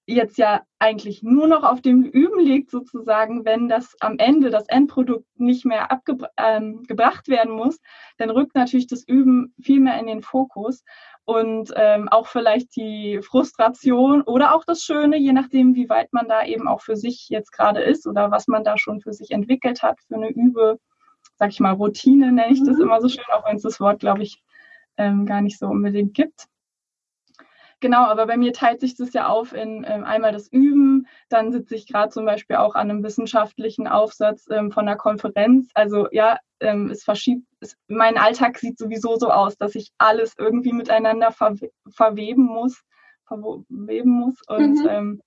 jetzt 0.07 0.39
ja 0.39 0.63
eigentlich 0.79 1.23
nur 1.23 1.47
noch 1.47 1.63
auf 1.63 1.81
dem 1.81 2.03
Üben 2.03 2.41
liegt, 2.41 2.71
sozusagen, 2.71 3.45
wenn 3.45 3.69
das 3.69 3.95
am 4.01 4.19
Ende 4.19 4.51
das 4.51 4.67
Endprodukt 4.69 5.27
nicht 5.39 5.65
mehr 5.65 5.91
abgebracht 5.91 6.33
ähm, 6.39 6.85
werden 6.89 7.53
muss, 7.53 7.79
dann 8.19 8.31
rückt 8.31 8.55
natürlich 8.55 8.87
das 8.87 9.07
Üben 9.07 9.55
viel 9.61 9.81
mehr 9.81 9.99
in 10.01 10.07
den 10.07 10.23
Fokus 10.23 10.85
und 11.31 11.73
ähm, 11.77 12.09
auch 12.09 12.27
vielleicht 12.27 12.75
die 12.75 13.21
Frustration 13.23 14.23
oder 14.23 14.53
auch 14.53 14.65
das 14.65 14.83
Schöne, 14.83 15.17
je 15.17 15.33
nachdem, 15.33 15.77
wie 15.77 15.89
weit 15.89 16.13
man 16.13 16.27
da 16.27 16.45
eben 16.45 16.67
auch 16.67 16.81
für 16.81 16.97
sich 16.97 17.29
jetzt 17.29 17.53
gerade 17.53 17.81
ist 17.83 18.09
oder 18.09 18.33
was 18.33 18.49
man 18.49 18.65
da 18.65 18.77
schon 18.77 19.01
für 19.01 19.13
sich 19.13 19.31
entwickelt 19.31 19.85
hat 19.85 20.01
für 20.09 20.17
eine 20.17 20.31
Übe, 20.31 20.81
sag 21.37 21.51
ich 21.51 21.61
mal, 21.61 21.73
Routine 21.73 22.33
nenne 22.33 22.53
ich 22.53 22.65
das 22.65 22.79
mhm. 22.79 22.83
immer 22.83 23.01
so 23.01 23.09
schön, 23.09 23.25
auch 23.33 23.47
wenn 23.47 23.57
es 23.57 23.63
das 23.63 23.79
Wort, 23.79 24.01
glaube 24.01 24.25
ich, 24.25 24.43
ähm, 24.97 25.25
gar 25.25 25.41
nicht 25.41 25.57
so 25.57 25.69
unbedingt 25.69 26.15
gibt. 26.15 26.49
Genau, 27.81 28.05
aber 28.05 28.27
bei 28.27 28.37
mir 28.37 28.53
teilt 28.53 28.81
sich 28.81 28.95
das 28.95 29.15
ja 29.15 29.29
auf 29.29 29.55
in 29.55 29.85
ähm, 29.89 30.05
einmal 30.05 30.33
das 30.33 30.53
Üben, 30.53 31.07
dann 31.31 31.51
sitze 31.51 31.75
ich 31.75 31.87
gerade 31.87 32.11
zum 32.11 32.27
Beispiel 32.27 32.57
auch 32.57 32.75
an 32.75 32.91
einem 32.91 33.03
wissenschaftlichen 33.03 33.89
Aufsatz 33.89 34.47
ähm, 34.51 34.71
von 34.71 34.87
einer 34.87 34.99
Konferenz. 34.99 35.71
Also 35.73 36.07
ja, 36.13 36.39
ähm, 36.61 36.91
es 36.91 37.03
verschiebt, 37.03 37.47
es, 37.61 37.77
mein 37.89 38.19
Alltag 38.19 38.59
sieht 38.59 38.79
sowieso 38.79 39.17
so 39.17 39.31
aus, 39.31 39.57
dass 39.57 39.75
ich 39.75 39.93
alles 39.97 40.35
irgendwie 40.39 40.75
miteinander 40.75 41.33
verwe 41.33 41.71
verweben 41.89 42.45
muss, 42.45 42.83
verweben 43.27 44.11
muss. 44.11 44.37
Und 44.47 44.85
mhm. 44.85 45.23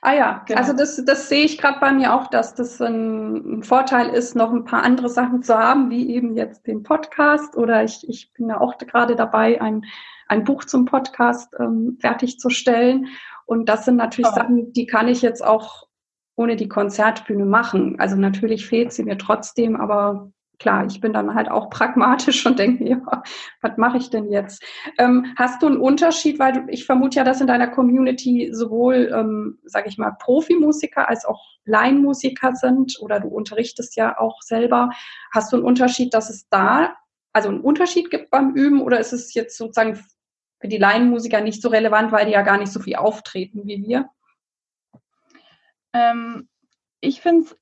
Ah 0.00 0.14
ja, 0.14 0.42
genau. 0.46 0.60
also 0.60 0.72
das, 0.72 1.02
das 1.04 1.28
sehe 1.28 1.44
ich 1.44 1.58
gerade 1.58 1.80
bei 1.80 1.92
mir 1.92 2.14
auch, 2.14 2.28
dass 2.28 2.54
das 2.54 2.80
ein, 2.80 3.58
ein, 3.58 3.62
Vorteil 3.62 4.08
ist, 4.10 4.36
noch 4.36 4.52
ein 4.52 4.64
paar 4.64 4.82
andere 4.82 5.08
Sachen 5.08 5.42
zu 5.42 5.58
haben, 5.58 5.90
wie 5.90 6.14
eben 6.14 6.36
jetzt 6.36 6.66
den 6.66 6.82
Podcast 6.82 7.56
oder 7.56 7.82
ich, 7.82 8.08
ich 8.08 8.32
bin 8.32 8.48
ja 8.48 8.60
auch 8.60 8.78
gerade 8.78 9.16
dabei, 9.16 9.60
ein 9.60 9.84
ein 10.28 10.44
Buch 10.44 10.64
zum 10.64 10.84
Podcast 10.84 11.54
ähm, 11.58 11.96
fertigzustellen. 12.00 13.08
Und 13.46 13.68
das 13.68 13.86
sind 13.86 13.96
natürlich 13.96 14.30
oh. 14.30 14.34
Sachen, 14.34 14.72
die 14.72 14.86
kann 14.86 15.08
ich 15.08 15.22
jetzt 15.22 15.44
auch 15.44 15.88
ohne 16.36 16.54
die 16.54 16.68
Konzertbühne 16.68 17.46
machen. 17.46 17.98
Also 17.98 18.14
natürlich 18.16 18.66
fehlt 18.66 18.92
sie 18.92 19.02
mir 19.02 19.18
trotzdem, 19.18 19.74
aber 19.74 20.30
klar, 20.58 20.86
ich 20.86 21.00
bin 21.00 21.12
dann 21.12 21.34
halt 21.34 21.50
auch 21.50 21.70
pragmatisch 21.70 22.44
und 22.46 22.58
denke 22.58 22.84
mir, 22.84 22.90
ja, 22.90 23.22
was 23.60 23.76
mache 23.76 23.98
ich 23.98 24.10
denn 24.10 24.30
jetzt? 24.30 24.62
Ähm, 24.98 25.34
hast 25.36 25.62
du 25.62 25.66
einen 25.66 25.78
Unterschied, 25.78 26.38
weil 26.38 26.52
du, 26.52 26.66
ich 26.68 26.86
vermute 26.86 27.16
ja, 27.16 27.24
dass 27.24 27.40
in 27.40 27.46
deiner 27.46 27.68
Community 27.68 28.50
sowohl, 28.52 29.12
ähm, 29.14 29.58
sage 29.64 29.88
ich 29.88 29.98
mal, 29.98 30.12
Profimusiker 30.18 31.08
als 31.08 31.24
auch 31.24 31.42
Laienmusiker 31.64 32.54
sind 32.54 32.98
oder 33.00 33.20
du 33.20 33.28
unterrichtest 33.28 33.96
ja 33.96 34.18
auch 34.18 34.40
selber. 34.42 34.90
Hast 35.32 35.52
du 35.52 35.56
einen 35.56 35.64
Unterschied, 35.64 36.14
dass 36.14 36.30
es 36.30 36.48
da 36.48 36.94
also 37.32 37.50
einen 37.50 37.60
Unterschied 37.60 38.10
gibt 38.10 38.30
beim 38.30 38.54
Üben 38.54 38.80
oder 38.80 38.98
ist 38.98 39.12
es 39.12 39.34
jetzt 39.34 39.56
sozusagen 39.56 39.96
für 40.60 40.68
die 40.68 40.78
Laienmusiker 40.78 41.40
nicht 41.40 41.62
so 41.62 41.68
relevant, 41.68 42.10
weil 42.10 42.26
die 42.26 42.32
ja 42.32 42.42
gar 42.42 42.58
nicht 42.58 42.72
so 42.72 42.80
viel 42.80 42.96
auftreten 42.96 43.66
wie 43.66 43.82
wir? 43.86 44.10
Ähm, 45.92 46.48
ich 47.00 47.20
finde 47.20 47.44
es 47.44 47.56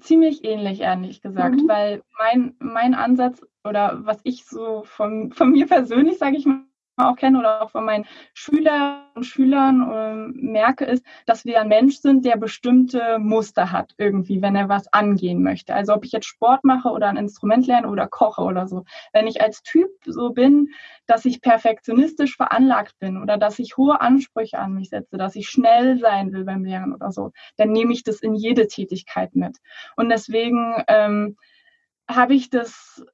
ziemlich 0.00 0.44
ähnlich, 0.44 0.80
ehrlich 0.80 1.20
gesagt, 1.20 1.56
mhm. 1.56 1.68
weil 1.68 2.02
mein, 2.18 2.54
mein 2.58 2.94
Ansatz 2.94 3.42
oder 3.64 4.00
was 4.04 4.20
ich 4.24 4.44
so 4.44 4.82
von, 4.84 5.32
von 5.32 5.50
mir 5.50 5.66
persönlich, 5.66 6.18
sage 6.18 6.36
ich 6.36 6.46
mal, 6.46 6.67
auch 6.98 7.16
kenne 7.16 7.38
oder 7.38 7.62
auch 7.62 7.70
von 7.70 7.84
meinen 7.84 8.06
Schülern 8.34 9.02
und 9.14 9.24
Schülern 9.24 9.90
äh, 9.90 10.14
merke, 10.40 10.84
ist, 10.84 11.04
dass 11.26 11.44
wir 11.44 11.60
ein 11.60 11.68
Mensch 11.68 11.96
sind, 11.96 12.24
der 12.24 12.36
bestimmte 12.36 13.18
Muster 13.18 13.72
hat 13.72 13.94
irgendwie, 13.98 14.42
wenn 14.42 14.56
er 14.56 14.68
was 14.68 14.92
angehen 14.92 15.42
möchte. 15.42 15.74
Also 15.74 15.94
ob 15.94 16.04
ich 16.04 16.12
jetzt 16.12 16.26
Sport 16.26 16.64
mache 16.64 16.88
oder 16.90 17.08
ein 17.08 17.16
Instrument 17.16 17.66
lerne 17.66 17.88
oder 17.88 18.06
koche 18.06 18.42
oder 18.42 18.66
so. 18.66 18.84
Wenn 19.12 19.26
ich 19.26 19.42
als 19.42 19.62
Typ 19.62 19.90
so 20.04 20.30
bin, 20.30 20.68
dass 21.06 21.24
ich 21.24 21.40
perfektionistisch 21.40 22.36
veranlagt 22.36 22.98
bin 22.98 23.20
oder 23.20 23.38
dass 23.38 23.58
ich 23.58 23.76
hohe 23.76 24.00
Ansprüche 24.00 24.58
an 24.58 24.74
mich 24.74 24.90
setze, 24.90 25.16
dass 25.16 25.36
ich 25.36 25.48
schnell 25.48 25.98
sein 25.98 26.32
will 26.32 26.44
beim 26.44 26.64
Lernen 26.64 26.94
oder 26.94 27.10
so, 27.10 27.32
dann 27.56 27.72
nehme 27.72 27.92
ich 27.92 28.04
das 28.04 28.20
in 28.20 28.34
jede 28.34 28.66
Tätigkeit 28.68 29.34
mit. 29.34 29.56
Und 29.96 30.10
deswegen 30.10 30.82
ähm, 30.88 31.36
habe 32.08 32.34
ich 32.34 32.50
das 32.50 33.04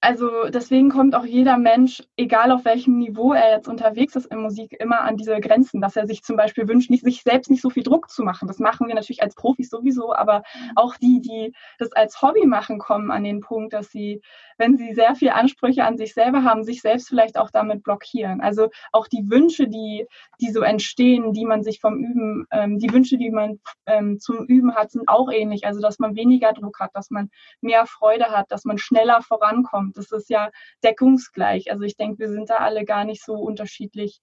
also 0.00 0.48
deswegen 0.48 0.90
kommt 0.90 1.16
auch 1.16 1.24
jeder 1.24 1.58
Mensch, 1.58 2.04
egal 2.16 2.52
auf 2.52 2.64
welchem 2.64 2.98
Niveau 2.98 3.32
er 3.32 3.50
jetzt 3.50 3.66
unterwegs 3.66 4.14
ist 4.14 4.26
in 4.26 4.38
Musik, 4.38 4.76
immer 4.78 5.00
an 5.00 5.16
diese 5.16 5.40
Grenzen, 5.40 5.80
dass 5.80 5.96
er 5.96 6.06
sich 6.06 6.22
zum 6.22 6.36
Beispiel 6.36 6.68
wünscht, 6.68 6.88
nicht, 6.88 7.04
sich 7.04 7.22
selbst 7.22 7.50
nicht 7.50 7.62
so 7.62 7.68
viel 7.68 7.82
Druck 7.82 8.08
zu 8.08 8.22
machen. 8.22 8.46
Das 8.46 8.60
machen 8.60 8.86
wir 8.86 8.94
natürlich 8.94 9.22
als 9.22 9.34
Profis 9.34 9.70
sowieso, 9.70 10.14
aber 10.14 10.44
auch 10.76 10.94
die, 10.96 11.20
die 11.20 11.52
das 11.78 11.90
als 11.92 12.22
Hobby 12.22 12.46
machen, 12.46 12.78
kommen 12.78 13.10
an 13.10 13.24
den 13.24 13.40
Punkt, 13.40 13.72
dass 13.72 13.90
sie, 13.90 14.22
wenn 14.58 14.76
sie 14.76 14.94
sehr 14.94 15.14
viel 15.14 15.30
Ansprüche 15.30 15.84
an 15.84 15.96
sich 15.96 16.14
selber 16.14 16.44
haben, 16.44 16.64
sich 16.64 16.82
selbst 16.82 17.08
vielleicht 17.08 17.38
auch 17.38 17.50
damit 17.50 17.82
blockieren. 17.82 18.40
Also 18.40 18.68
auch 18.92 19.06
die 19.08 19.30
Wünsche, 19.30 19.68
die, 19.68 20.06
die 20.40 20.50
so 20.50 20.60
entstehen, 20.60 21.32
die 21.32 21.46
man 21.46 21.62
sich 21.62 21.80
vom 21.80 21.98
Üben, 21.98 22.46
ähm, 22.50 22.78
die 22.78 22.92
Wünsche, 22.92 23.16
die 23.16 23.30
man 23.30 23.60
ähm, 23.86 24.18
zum 24.20 24.44
Üben 24.46 24.74
hat, 24.74 24.90
sind 24.90 25.08
auch 25.08 25.30
ähnlich. 25.30 25.66
Also 25.66 25.80
dass 25.80 25.98
man 25.98 26.14
weniger 26.14 26.52
Druck 26.52 26.78
hat, 26.80 26.90
dass 26.94 27.10
man 27.10 27.30
mehr 27.60 27.86
Freude 27.86 28.26
hat, 28.26 28.50
dass 28.50 28.64
man 28.64 28.76
schneller 28.76 29.22
vorankommt 29.22 29.78
kommt. 29.78 29.96
Das 29.96 30.10
ist 30.12 30.30
ja 30.30 30.50
deckungsgleich. 30.84 31.70
Also 31.70 31.84
ich 31.84 31.96
denke, 31.96 32.18
wir 32.18 32.28
sind 32.28 32.50
da 32.50 32.56
alle 32.56 32.84
gar 32.84 33.04
nicht 33.04 33.24
so 33.24 33.34
unterschiedlich. 33.34 34.20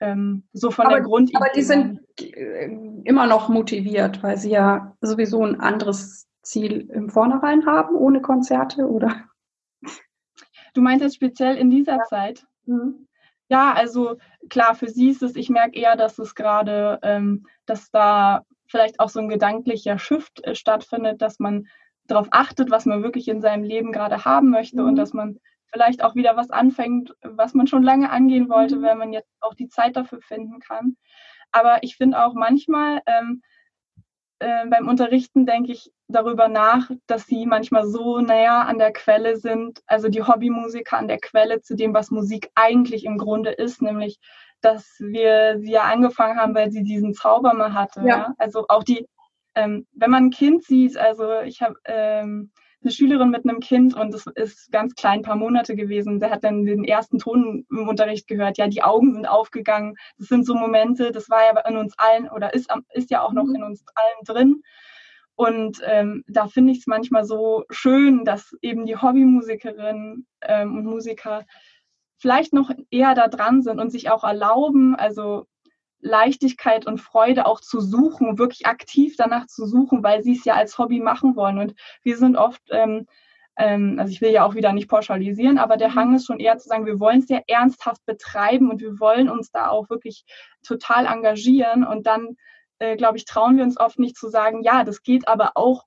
Ähm, 0.00 0.44
so 0.52 0.70
von 0.70 0.86
aber, 0.86 0.96
der 0.96 1.04
Grundidee. 1.04 1.36
Aber 1.36 1.48
die 1.54 1.62
sind 1.62 2.00
äh, 2.20 2.68
immer 3.04 3.26
noch 3.26 3.48
motiviert, 3.48 4.22
weil 4.22 4.36
sie 4.36 4.50
ja 4.50 4.96
sowieso 5.00 5.44
ein 5.44 5.60
anderes 5.60 6.28
Ziel 6.42 6.90
im 6.92 7.08
Vornherein 7.08 7.66
haben, 7.66 7.94
ohne 7.94 8.20
Konzerte, 8.20 8.88
oder? 8.88 9.14
Du 10.72 10.80
meinst 10.80 11.02
jetzt 11.02 11.16
speziell 11.16 11.56
in 11.56 11.70
dieser 11.70 11.96
ja. 11.96 12.04
Zeit? 12.04 12.46
Mhm. 12.66 13.06
Ja, 13.48 13.72
also 13.74 14.16
klar, 14.48 14.74
für 14.74 14.88
sie 14.88 15.10
ist 15.10 15.22
es, 15.22 15.36
ich 15.36 15.50
merke 15.50 15.78
eher, 15.78 15.96
dass 15.96 16.18
es 16.18 16.34
gerade, 16.34 16.98
ähm, 17.02 17.46
dass 17.66 17.90
da 17.90 18.44
vielleicht 18.66 18.98
auch 18.98 19.10
so 19.10 19.20
ein 19.20 19.28
gedanklicher 19.28 19.98
Shift 19.98 20.42
äh, 20.44 20.54
stattfindet, 20.54 21.20
dass 21.20 21.38
man 21.38 21.66
darauf 22.06 22.28
achtet, 22.30 22.70
was 22.70 22.86
man 22.86 23.02
wirklich 23.02 23.28
in 23.28 23.40
seinem 23.40 23.64
Leben 23.64 23.92
gerade 23.92 24.24
haben 24.24 24.50
möchte 24.50 24.80
mhm. 24.80 24.88
und 24.88 24.96
dass 24.96 25.12
man 25.12 25.38
vielleicht 25.72 26.02
auch 26.02 26.14
wieder 26.14 26.36
was 26.36 26.50
anfängt, 26.50 27.14
was 27.22 27.54
man 27.54 27.66
schon 27.66 27.82
lange 27.82 28.10
angehen 28.10 28.48
wollte, 28.48 28.76
mhm. 28.76 28.82
wenn 28.82 28.98
man 28.98 29.12
jetzt 29.12 29.30
auch 29.40 29.54
die 29.54 29.68
Zeit 29.68 29.96
dafür 29.96 30.20
finden 30.20 30.58
kann. 30.60 30.96
Aber 31.50 31.82
ich 31.82 31.96
finde 31.96 32.24
auch 32.24 32.34
manchmal 32.34 33.02
ähm, 33.06 33.42
äh, 34.42 34.66
beim 34.68 34.88
Unterrichten 34.88 35.46
denke 35.46 35.72
ich 35.72 35.90
darüber 36.08 36.48
nach, 36.48 36.90
dass 37.06 37.26
sie 37.26 37.46
manchmal 37.46 37.86
so 37.86 38.20
näher 38.20 38.66
an 38.66 38.78
der 38.78 38.92
Quelle 38.92 39.36
sind, 39.36 39.80
also 39.86 40.08
die 40.08 40.22
Hobbymusiker 40.22 40.98
an 40.98 41.08
der 41.08 41.18
Quelle 41.18 41.60
zu 41.62 41.74
dem, 41.74 41.94
was 41.94 42.10
Musik 42.10 42.50
eigentlich 42.54 43.04
im 43.04 43.18
Grunde 43.18 43.50
ist, 43.50 43.80
nämlich 43.80 44.18
dass 44.60 44.96
wir 45.00 45.58
sie 45.58 45.72
ja 45.72 45.82
angefangen 45.82 46.38
haben, 46.38 46.54
weil 46.54 46.70
sie 46.70 46.84
diesen 46.84 47.14
Zauber 47.14 47.52
mal 47.52 47.74
hatte. 47.74 48.00
Ja. 48.00 48.06
ja? 48.06 48.34
Also 48.38 48.66
auch 48.68 48.84
die, 48.84 49.06
ähm, 49.54 49.86
wenn 49.92 50.10
man 50.10 50.26
ein 50.26 50.30
Kind 50.30 50.64
sieht, 50.64 50.96
also 50.96 51.40
ich 51.40 51.62
habe 51.62 51.74
ähm, 51.84 52.52
eine 52.82 52.92
Schülerin 52.92 53.30
mit 53.30 53.44
einem 53.44 53.60
Kind 53.60 53.94
und 53.94 54.14
es 54.14 54.26
ist 54.26 54.72
ganz 54.72 54.94
klein, 54.94 55.20
ein 55.20 55.22
paar 55.22 55.36
Monate 55.36 55.76
gewesen. 55.76 56.20
Der 56.20 56.30
hat 56.30 56.44
dann 56.44 56.64
den 56.64 56.84
ersten 56.84 57.18
Ton 57.18 57.66
im 57.70 57.88
Unterricht 57.88 58.26
gehört. 58.26 58.58
Ja, 58.58 58.68
die 58.68 58.82
Augen 58.82 59.14
sind 59.14 59.26
aufgegangen. 59.26 59.96
Das 60.18 60.28
sind 60.28 60.46
so 60.46 60.54
Momente, 60.54 61.12
das 61.12 61.30
war 61.30 61.42
ja 61.42 61.60
in 61.68 61.76
uns 61.76 61.94
allen 61.98 62.28
oder 62.28 62.54
ist, 62.54 62.72
ist 62.92 63.10
ja 63.10 63.22
auch 63.22 63.32
noch 63.32 63.44
mhm. 63.44 63.56
in 63.56 63.62
uns 63.62 63.84
allen 63.94 64.24
drin. 64.24 64.62
Und 65.34 65.80
ähm, 65.84 66.24
da 66.28 66.46
finde 66.46 66.72
ich 66.72 66.80
es 66.80 66.86
manchmal 66.86 67.24
so 67.24 67.64
schön, 67.70 68.24
dass 68.24 68.54
eben 68.60 68.86
die 68.86 68.96
Hobbymusikerinnen 68.96 70.26
ähm, 70.42 70.76
und 70.76 70.84
Musiker 70.84 71.44
vielleicht 72.18 72.52
noch 72.52 72.70
eher 72.90 73.14
da 73.14 73.28
dran 73.28 73.62
sind 73.62 73.80
und 73.80 73.90
sich 73.90 74.10
auch 74.10 74.22
erlauben, 74.22 74.94
also 74.94 75.46
Leichtigkeit 76.02 76.86
und 76.86 77.00
Freude 77.00 77.46
auch 77.46 77.60
zu 77.60 77.80
suchen, 77.80 78.38
wirklich 78.38 78.66
aktiv 78.66 79.14
danach 79.16 79.46
zu 79.46 79.66
suchen, 79.66 80.02
weil 80.02 80.22
sie 80.22 80.32
es 80.32 80.44
ja 80.44 80.54
als 80.54 80.76
Hobby 80.76 81.00
machen 81.00 81.36
wollen. 81.36 81.58
Und 81.58 81.74
wir 82.02 82.16
sind 82.18 82.36
oft, 82.36 82.60
ähm, 82.70 83.06
ähm, 83.56 83.96
also 83.98 84.10
ich 84.10 84.20
will 84.20 84.32
ja 84.32 84.44
auch 84.44 84.54
wieder 84.54 84.72
nicht 84.72 84.88
pauschalisieren, 84.88 85.58
aber 85.58 85.76
der 85.76 85.94
Hang 85.94 86.14
ist 86.14 86.26
schon 86.26 86.40
eher 86.40 86.58
zu 86.58 86.68
sagen, 86.68 86.86
wir 86.86 87.00
wollen 87.00 87.20
es 87.20 87.28
sehr 87.28 87.44
ernsthaft 87.48 88.04
betreiben 88.04 88.70
und 88.70 88.80
wir 88.80 88.98
wollen 88.98 89.30
uns 89.30 89.50
da 89.50 89.68
auch 89.68 89.88
wirklich 89.90 90.24
total 90.66 91.06
engagieren. 91.06 91.84
Und 91.84 92.06
dann, 92.06 92.36
äh, 92.80 92.96
glaube 92.96 93.16
ich, 93.16 93.24
trauen 93.24 93.56
wir 93.56 93.64
uns 93.64 93.78
oft 93.78 93.98
nicht 93.98 94.16
zu 94.16 94.28
sagen, 94.28 94.62
ja, 94.62 94.84
das 94.84 95.02
geht 95.02 95.28
aber 95.28 95.52
auch 95.54 95.84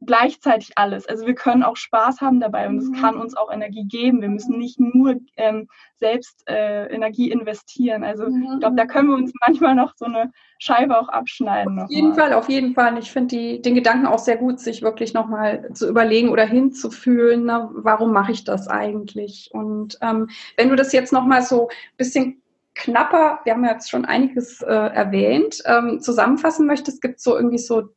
gleichzeitig 0.00 0.72
alles. 0.76 1.06
Also 1.06 1.26
wir 1.26 1.34
können 1.34 1.62
auch 1.62 1.76
Spaß 1.76 2.20
haben 2.20 2.40
dabei 2.40 2.68
und 2.68 2.78
es 2.78 2.88
mhm. 2.88 2.94
kann 2.94 3.16
uns 3.16 3.36
auch 3.36 3.52
Energie 3.52 3.84
geben. 3.84 4.22
Wir 4.22 4.28
müssen 4.28 4.58
nicht 4.58 4.80
nur 4.80 5.16
ähm, 5.36 5.68
selbst 5.96 6.42
äh, 6.48 6.86
Energie 6.86 7.30
investieren. 7.30 8.02
Also 8.02 8.26
mhm. 8.26 8.48
ich 8.54 8.60
glaube, 8.60 8.76
da 8.76 8.86
können 8.86 9.08
wir 9.08 9.16
uns 9.16 9.32
manchmal 9.46 9.74
noch 9.74 9.94
so 9.96 10.06
eine 10.06 10.32
Scheibe 10.58 10.98
auch 10.98 11.08
abschneiden. 11.08 11.78
Auf 11.78 11.90
jeden 11.90 12.10
mal. 12.10 12.14
Fall, 12.14 12.32
auf 12.32 12.48
jeden 12.48 12.74
Fall. 12.74 12.98
Ich 12.98 13.10
finde 13.10 13.60
den 13.60 13.74
Gedanken 13.74 14.06
auch 14.06 14.18
sehr 14.18 14.36
gut, 14.36 14.60
sich 14.60 14.82
wirklich 14.82 15.12
nochmal 15.12 15.70
zu 15.74 15.88
überlegen 15.88 16.30
oder 16.30 16.44
hinzufühlen, 16.44 17.44
na, 17.44 17.70
warum 17.72 18.12
mache 18.12 18.32
ich 18.32 18.44
das 18.44 18.68
eigentlich? 18.68 19.50
Und 19.52 19.98
ähm, 20.00 20.28
wenn 20.56 20.70
du 20.70 20.76
das 20.76 20.92
jetzt 20.92 21.12
nochmal 21.12 21.42
so 21.42 21.68
ein 21.68 21.96
bisschen 21.98 22.42
knapper, 22.74 23.40
wir 23.44 23.52
haben 23.52 23.64
ja 23.64 23.72
jetzt 23.72 23.90
schon 23.90 24.04
einiges 24.04 24.62
äh, 24.62 24.72
erwähnt, 24.72 25.62
ähm, 25.66 26.00
zusammenfassen 26.00 26.66
möchtest, 26.66 27.02
gibt 27.02 27.18
es 27.18 27.24
so 27.24 27.36
irgendwie 27.36 27.58
so 27.58 27.90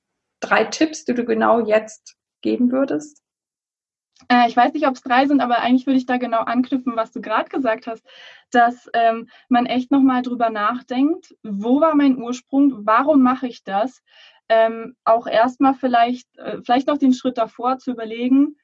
drei 0.44 0.66
Tipps, 0.66 1.06
die 1.06 1.14
du 1.14 1.26
genau 1.26 1.66
jetzt 1.66 2.16
geben 2.42 2.72
würdest? 2.72 3.24
Äh, 4.30 4.48
ich 4.48 4.56
weiß 4.56 4.74
nicht, 4.74 4.88
ob 4.88 4.96
es 4.96 5.02
drei 5.02 5.26
sind, 5.26 5.42
aber 5.42 5.60
eigentlich 5.60 5.86
würde 5.86 5.98
ich 5.98 6.06
da 6.06 6.18
genau 6.18 6.40
anknüpfen, 6.40 6.96
was 6.96 7.12
du 7.12 7.22
gerade 7.22 7.50
gesagt 7.50 7.88
hast, 7.88 8.06
dass 8.52 8.90
ähm, 8.94 9.30
man 9.50 9.66
echt 9.66 9.92
nochmal 9.92 10.22
drüber 10.22 10.50
nachdenkt, 10.50 11.36
wo 11.44 11.82
war 11.82 11.96
mein 11.96 12.18
Ursprung, 12.18 12.86
warum 12.86 13.22
mache 13.22 13.48
ich 13.48 13.64
das? 13.64 14.02
Ähm, 14.50 14.96
auch 15.04 15.28
erstmal 15.28 15.74
vielleicht, 15.74 16.38
äh, 16.38 16.62
vielleicht 16.64 16.88
noch 16.88 16.98
den 16.98 17.14
Schritt 17.14 17.38
davor 17.38 17.80
zu 17.80 17.92
überlegen, 17.92 18.58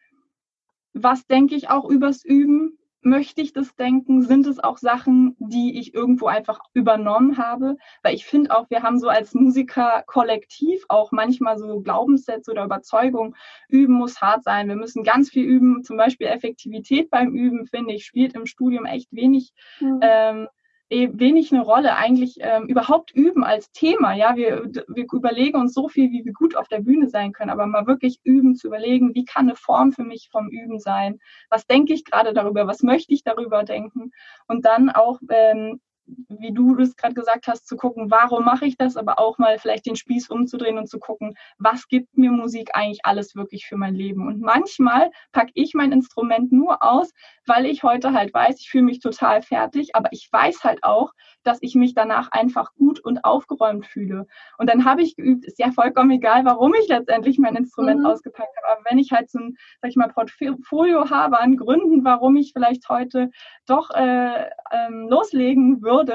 was 0.94 1.26
denke 1.28 1.56
ich 1.56 1.70
auch 1.70 1.86
übers 1.86 2.24
Üben, 2.24 2.79
möchte 3.02 3.42
ich 3.42 3.54
das 3.54 3.76
denken? 3.76 4.22
Sind 4.22 4.46
es 4.48 4.60
auch 4.60 4.78
Sachen, 4.78 5.36
die 5.40 5.80
ich 5.80 5.94
irgendwo 5.94 6.28
einfach 6.28 6.60
übernommen 6.74 7.38
habe? 7.38 7.78
Weil 8.04 8.16
ich 8.16 8.26
finde 8.26 8.56
auch, 8.56 8.70
wir 8.70 8.84
haben 8.84 9.00
so 9.00 9.08
als 9.08 9.34
Musiker 9.34 10.04
kollektiv 10.06 10.84
auch 10.90 11.12
manchmal 11.12 11.58
so 11.58 11.82
Glaubenssätze 11.82 12.52
oder 12.52 12.66
Überzeugungen. 12.66 13.36
Üben 13.68 13.94
muss 13.94 14.22
hart 14.22 14.44
sein. 14.44 14.68
Wir 14.68 14.76
müssen 14.76 15.04
ganz 15.04 15.30
viel 15.30 15.46
üben. 15.46 15.84
Zum 15.84 15.98
Beispiel 15.98 16.28
Effektivität 16.28 17.10
beim 17.10 17.34
Üben, 17.34 17.66
finde 17.66 17.94
ich, 17.94 18.06
spielt 18.06 18.36
im 18.36 18.46
Studium 18.46 18.86
echt 18.86 19.12
wenig. 19.12 19.54
Mhm. 19.80 20.00
Ähm, 20.02 20.48
wenig 20.90 21.52
eine 21.52 21.62
Rolle 21.62 21.96
eigentlich 21.96 22.38
ähm, 22.42 22.68
überhaupt 22.68 23.12
üben 23.12 23.44
als 23.44 23.72
Thema. 23.72 24.14
Ja, 24.14 24.36
wir, 24.36 24.66
wir 24.88 25.06
überlegen 25.12 25.60
uns 25.60 25.74
so 25.74 25.88
viel, 25.88 26.12
wie 26.12 26.26
wir 26.26 26.34
gut 26.34 26.56
auf 26.56 26.68
der 26.68 26.80
Bühne 26.80 27.10
sein 27.10 27.32
können, 27.32 27.52
aber 27.52 27.68
mal 27.68 27.86
wirklich 27.86 28.20
üben 28.24 28.56
zu 28.56 28.68
überlegen, 28.68 29.14
wie 29.14 29.26
kann 29.26 29.48
eine 29.48 29.56
Form 29.56 29.92
für 29.92 30.04
mich 30.04 30.30
vom 30.32 30.50
Üben 30.50 30.80
sein? 30.80 31.20
Was 31.50 31.68
denke 31.68 31.94
ich 31.94 32.06
gerade 32.06 32.34
darüber? 32.34 32.66
Was 32.66 32.82
möchte 32.82 33.14
ich 33.14 33.24
darüber 33.24 33.64
denken? 33.64 34.12
Und 34.48 34.66
dann 34.66 34.90
auch 34.90 35.20
ähm, 35.30 35.80
wie 36.28 36.52
du 36.52 36.78
es 36.78 36.96
gerade 36.96 37.14
gesagt 37.14 37.48
hast, 37.48 37.68
zu 37.68 37.78
gucken, 37.78 38.12
warum 38.12 38.46
mache 38.46 38.66
ich 38.66 38.78
das, 38.78 38.98
aber 38.98 39.20
auch 39.20 39.38
mal 39.38 39.58
vielleicht 39.60 39.86
den 39.86 39.96
Spieß 39.96 40.30
umzudrehen 40.30 40.78
und 40.78 40.90
zu 40.90 41.00
gucken, 41.00 41.36
was 41.58 41.88
gibt 41.88 42.18
mir 42.18 42.32
Musik 42.32 42.72
eigentlich 42.74 43.00
alles 43.04 43.36
wirklich 43.36 43.66
für 43.66 43.78
mein 43.78 43.96
Leben. 43.96 44.28
Und 44.28 44.42
manchmal 44.42 45.12
packe 45.32 45.52
ich 45.54 45.74
mein 45.74 45.92
Instrument 45.92 46.52
nur 46.52 46.84
aus, 46.84 47.12
weil 47.46 47.66
ich 47.66 47.84
heute 47.84 48.14
halt 48.14 48.34
weiß, 48.34 48.60
ich 48.60 48.70
fühle 48.70 48.84
mich 48.84 49.00
total 49.00 49.42
fertig, 49.42 49.96
aber 49.96 50.10
ich 50.12 50.30
weiß 50.32 50.64
halt 50.64 50.84
auch, 50.84 51.14
dass 51.44 51.60
ich 51.62 51.76
mich 51.76 51.94
danach 51.94 52.32
einfach 52.32 52.74
gut 52.76 53.00
und 53.00 53.24
aufgeräumt 53.24 53.86
fühle. 53.86 54.26
Und 54.58 54.70
dann 54.70 54.86
habe 54.86 55.02
ich 55.02 55.16
geübt, 55.16 55.46
ist 55.46 55.60
ja 55.60 55.72
vollkommen 55.72 56.12
egal, 56.12 56.46
warum 56.46 56.74
ich 56.74 56.88
letztendlich 56.88 57.40
mein 57.40 57.56
Instrument 57.56 58.02
mhm. 58.02 58.06
ausgepackt 58.06 58.56
habe. 58.58 58.78
Aber 58.78 58.90
wenn 58.90 59.00
ich 59.00 59.12
halt 59.12 59.30
so 59.30 59.40
ein, 59.40 59.58
sag 59.82 59.90
ich 59.90 59.96
mal, 59.96 60.10
Portfolio 60.10 61.10
habe 61.10 61.40
an 61.40 61.58
Gründen, 61.58 62.04
warum 62.04 62.36
ich 62.36 62.52
vielleicht 62.54 62.90
heute 62.90 63.30
doch 63.66 63.90
äh, 63.92 64.50
ähm, 64.72 65.08
loslegen 65.10 65.82
würde, 65.82 66.09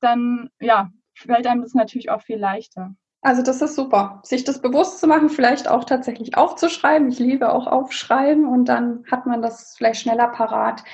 dann 0.00 0.50
ja, 0.60 0.90
fällt 1.14 1.46
einem 1.46 1.62
das 1.62 1.74
natürlich 1.74 2.10
auch 2.10 2.22
viel 2.22 2.38
leichter. 2.38 2.94
Also 3.22 3.42
das 3.42 3.62
ist 3.62 3.74
super, 3.74 4.20
sich 4.22 4.44
das 4.44 4.60
bewusst 4.60 5.00
zu 5.00 5.06
machen, 5.06 5.30
vielleicht 5.30 5.66
auch 5.66 5.84
tatsächlich 5.84 6.36
aufzuschreiben. 6.36 7.08
Ich 7.08 7.18
liebe 7.18 7.52
auch 7.52 7.66
Aufschreiben 7.66 8.46
und 8.46 8.66
dann 8.66 9.02
hat 9.10 9.24
man 9.24 9.40
das 9.40 9.74
vielleicht 9.78 10.02
schneller 10.02 10.28
parat. 10.28 10.84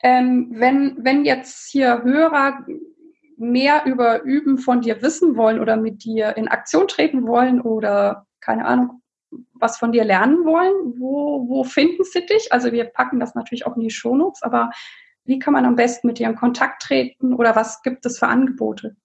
Ähm, 0.00 0.50
wenn, 0.52 0.96
wenn 1.00 1.24
jetzt 1.24 1.68
hier 1.68 2.04
Hörer 2.04 2.64
mehr 3.36 3.86
über 3.86 4.22
Üben 4.22 4.58
von 4.58 4.82
dir 4.82 5.02
wissen 5.02 5.36
wollen 5.36 5.58
oder 5.58 5.76
mit 5.76 6.04
dir 6.04 6.36
in 6.36 6.46
Aktion 6.46 6.86
treten 6.86 7.26
wollen 7.26 7.60
oder 7.60 8.26
keine 8.40 8.66
Ahnung, 8.66 9.02
was 9.54 9.76
von 9.76 9.90
dir 9.90 10.04
lernen 10.04 10.44
wollen, 10.44 10.94
wo, 11.00 11.48
wo 11.48 11.64
finden 11.64 12.04
sie 12.04 12.24
dich? 12.24 12.52
Also 12.52 12.70
wir 12.70 12.84
packen 12.84 13.18
das 13.18 13.34
natürlich 13.34 13.66
auch 13.66 13.74
in 13.74 13.82
die 13.82 13.90
Shownotes, 13.90 14.42
aber 14.42 14.70
wie 15.30 15.38
kann 15.38 15.52
man 15.52 15.64
am 15.64 15.76
besten 15.76 16.08
mit 16.08 16.18
dir 16.18 16.28
in 16.28 16.34
Kontakt 16.34 16.82
treten 16.82 17.32
oder 17.32 17.54
was 17.54 17.82
gibt 17.82 18.04
es 18.04 18.18
für 18.18 18.26
Angebote? 18.26 18.96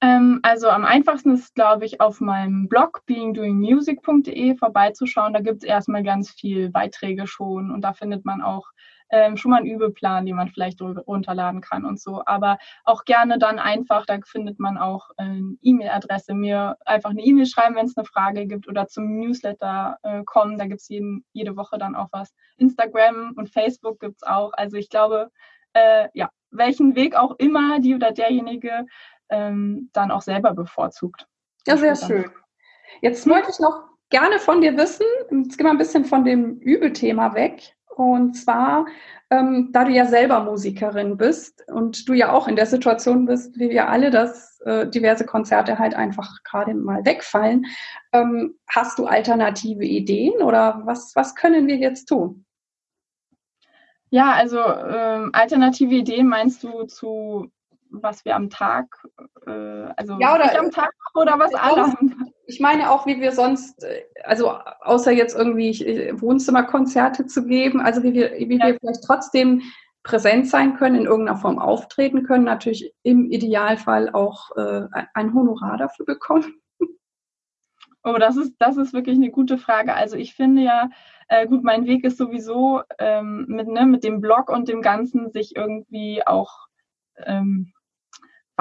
Ähm, 0.00 0.38
also 0.42 0.68
am 0.68 0.84
einfachsten 0.84 1.34
ist, 1.34 1.56
glaube 1.56 1.84
ich, 1.84 2.00
auf 2.00 2.20
meinem 2.20 2.68
Blog 2.68 3.02
beingdoingmusic.de 3.06 4.56
vorbeizuschauen. 4.56 5.32
Da 5.32 5.40
gibt 5.40 5.64
es 5.64 5.68
erstmal 5.68 6.04
ganz 6.04 6.30
viel 6.30 6.70
Beiträge 6.70 7.26
schon 7.26 7.72
und 7.72 7.80
da 7.82 7.92
findet 7.94 8.24
man 8.24 8.42
auch 8.42 8.70
ähm, 9.12 9.36
schon 9.36 9.50
mal 9.50 9.58
einen 9.58 9.70
Übeplan, 9.70 10.26
den 10.26 10.36
man 10.36 10.48
vielleicht 10.48 10.80
runterladen 10.80 11.60
kann 11.60 11.84
und 11.84 12.00
so. 12.00 12.22
Aber 12.26 12.58
auch 12.84 13.04
gerne 13.04 13.38
dann 13.38 13.58
einfach, 13.58 14.06
da 14.06 14.18
findet 14.24 14.58
man 14.58 14.78
auch 14.78 15.10
eine 15.16 15.36
ähm, 15.36 15.58
E-Mail-Adresse, 15.62 16.34
mir 16.34 16.76
einfach 16.84 17.10
eine 17.10 17.22
E-Mail 17.22 17.46
schreiben, 17.46 17.76
wenn 17.76 17.86
es 17.86 17.96
eine 17.96 18.06
Frage 18.06 18.46
gibt 18.46 18.66
oder 18.68 18.88
zum 18.88 19.20
Newsletter 19.20 19.98
äh, 20.02 20.22
kommen. 20.24 20.58
Da 20.58 20.66
gibt 20.66 20.80
es 20.80 20.88
jede 20.88 21.56
Woche 21.56 21.78
dann 21.78 21.94
auch 21.94 22.08
was. 22.10 22.34
Instagram 22.56 23.34
und 23.36 23.50
Facebook 23.50 24.00
gibt 24.00 24.16
es 24.16 24.22
auch. 24.22 24.52
Also 24.54 24.78
ich 24.78 24.88
glaube, 24.88 25.30
äh, 25.74 26.08
ja, 26.14 26.30
welchen 26.50 26.96
Weg 26.96 27.14
auch 27.14 27.36
immer 27.38 27.80
die 27.80 27.94
oder 27.94 28.12
derjenige 28.12 28.86
ähm, 29.28 29.90
dann 29.92 30.10
auch 30.10 30.22
selber 30.22 30.54
bevorzugt. 30.54 31.26
Ja, 31.66 31.76
sehr 31.76 31.96
schön. 31.96 32.30
Jetzt 33.02 33.28
wollte 33.28 33.50
ich 33.50 33.58
noch 33.58 33.84
gerne 34.10 34.38
von 34.38 34.60
dir 34.60 34.76
wissen, 34.76 35.06
jetzt 35.30 35.56
gehen 35.56 35.66
wir 35.66 35.70
ein 35.70 35.78
bisschen 35.78 36.04
von 36.04 36.24
dem 36.24 36.58
Übelthema 36.58 37.34
weg. 37.34 37.74
Und 37.96 38.34
zwar, 38.34 38.86
ähm, 39.30 39.68
da 39.72 39.84
du 39.84 39.90
ja 39.90 40.06
selber 40.06 40.40
Musikerin 40.40 41.16
bist 41.16 41.62
und 41.68 42.08
du 42.08 42.14
ja 42.14 42.32
auch 42.32 42.48
in 42.48 42.56
der 42.56 42.66
Situation 42.66 43.26
bist, 43.26 43.58
wie 43.58 43.70
wir 43.70 43.88
alle, 43.88 44.10
dass 44.10 44.60
äh, 44.60 44.88
diverse 44.88 45.26
Konzerte 45.26 45.78
halt 45.78 45.94
einfach 45.94 46.42
gerade 46.44 46.74
mal 46.74 47.04
wegfallen, 47.04 47.66
ähm, 48.12 48.54
hast 48.68 48.98
du 48.98 49.06
alternative 49.06 49.84
Ideen 49.84 50.42
oder 50.42 50.82
was, 50.84 51.14
was 51.14 51.34
können 51.34 51.66
wir 51.66 51.76
jetzt 51.76 52.06
tun? 52.06 52.46
Ja, 54.08 54.32
also 54.32 54.58
ähm, 54.58 55.30
alternative 55.32 55.94
Ideen 55.94 56.28
meinst 56.28 56.62
du 56.64 56.84
zu 56.84 57.50
was 57.94 58.24
wir 58.24 58.36
am 58.36 58.48
Tag, 58.48 58.86
äh, 59.46 59.50
also 59.50 60.16
ja, 60.18 60.34
oder, 60.34 60.58
am 60.58 60.70
Tag 60.70 60.92
oder 61.14 61.38
was 61.38 61.54
alle 61.54 61.94
Ich 62.46 62.60
meine 62.60 62.90
auch, 62.90 63.06
wie 63.06 63.20
wir 63.20 63.32
sonst, 63.32 63.82
äh, 63.84 64.02
also 64.24 64.50
außer 64.50 65.12
jetzt 65.12 65.36
irgendwie 65.36 65.70
äh, 65.84 66.20
Wohnzimmerkonzerte 66.20 67.26
zu 67.26 67.44
geben, 67.44 67.80
also 67.80 68.02
wie 68.02 68.12
wir, 68.12 68.32
wie 68.32 68.58
ja. 68.58 68.66
wir 68.66 68.78
vielleicht 68.78 69.04
trotzdem 69.04 69.62
präsent 70.02 70.48
sein 70.48 70.76
können, 70.76 70.96
in 70.96 71.06
irgendeiner 71.06 71.38
Form 71.38 71.58
auftreten 71.58 72.24
können, 72.24 72.44
natürlich 72.44 72.92
im 73.02 73.30
Idealfall 73.30 74.10
auch 74.10 74.50
äh, 74.56 74.88
ein 75.14 75.34
Honorar 75.34 75.76
dafür 75.76 76.06
bekommen. 76.06 76.54
Oh, 78.04 78.16
das 78.18 78.36
ist, 78.36 78.56
das 78.58 78.76
ist 78.78 78.92
wirklich 78.92 79.14
eine 79.14 79.30
gute 79.30 79.58
Frage. 79.58 79.94
Also 79.94 80.16
ich 80.16 80.34
finde 80.34 80.62
ja, 80.62 80.90
äh, 81.28 81.46
gut, 81.46 81.62
mein 81.62 81.86
Weg 81.86 82.02
ist 82.02 82.18
sowieso 82.18 82.82
ähm, 82.98 83.44
mit, 83.46 83.68
ne, 83.68 83.86
mit 83.86 84.02
dem 84.02 84.20
Blog 84.20 84.50
und 84.50 84.66
dem 84.66 84.82
Ganzen 84.82 85.30
sich 85.30 85.54
irgendwie 85.54 86.26
auch 86.26 86.66
ähm, 87.24 87.72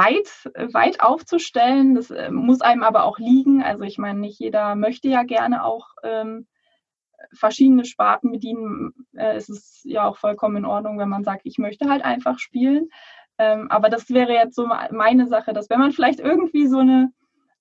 weit, 0.02 0.74
weit 0.74 1.02
aufzustellen. 1.02 1.96
Das 1.96 2.12
äh, 2.12 2.32
muss 2.32 2.62
einem 2.62 2.84
aber 2.84 3.04
auch 3.04 3.20
liegen. 3.20 3.64
Also 3.64 3.84
ich 3.84 3.98
meine, 3.98 4.20
nicht 4.20 4.40
jeder 4.40 4.76
möchte 4.76 5.08
ja 5.08 5.24
gerne 5.24 5.64
auch 5.64 5.88
ähm, 6.04 6.48
verschiedene 7.34 7.86
Sparten 7.86 8.32
bedienen. 8.32 8.94
Äh, 9.16 9.36
es 9.36 9.50
ist 9.50 9.82
ja 9.86 10.08
auch 10.08 10.18
vollkommen 10.18 10.58
in 10.58 10.66
Ordnung, 10.66 10.98
wenn 11.00 11.10
man 11.10 11.24
sagt, 11.24 11.42
ich 11.46 11.58
möchte 11.58 11.90
halt 11.90 12.04
einfach 12.04 12.40
spielen. 12.40 12.90
Ähm, 13.38 13.70
aber 13.70 13.90
das 13.90 14.10
wäre 14.10 14.34
jetzt 14.34 14.56
so 14.56 14.68
meine 14.92 15.28
Sache, 15.28 15.54
dass 15.54 15.70
wenn 15.70 15.80
man 15.80 15.92
vielleicht 15.92 16.20
irgendwie 16.20 16.68
so 16.68 16.80
eine 16.80 17.12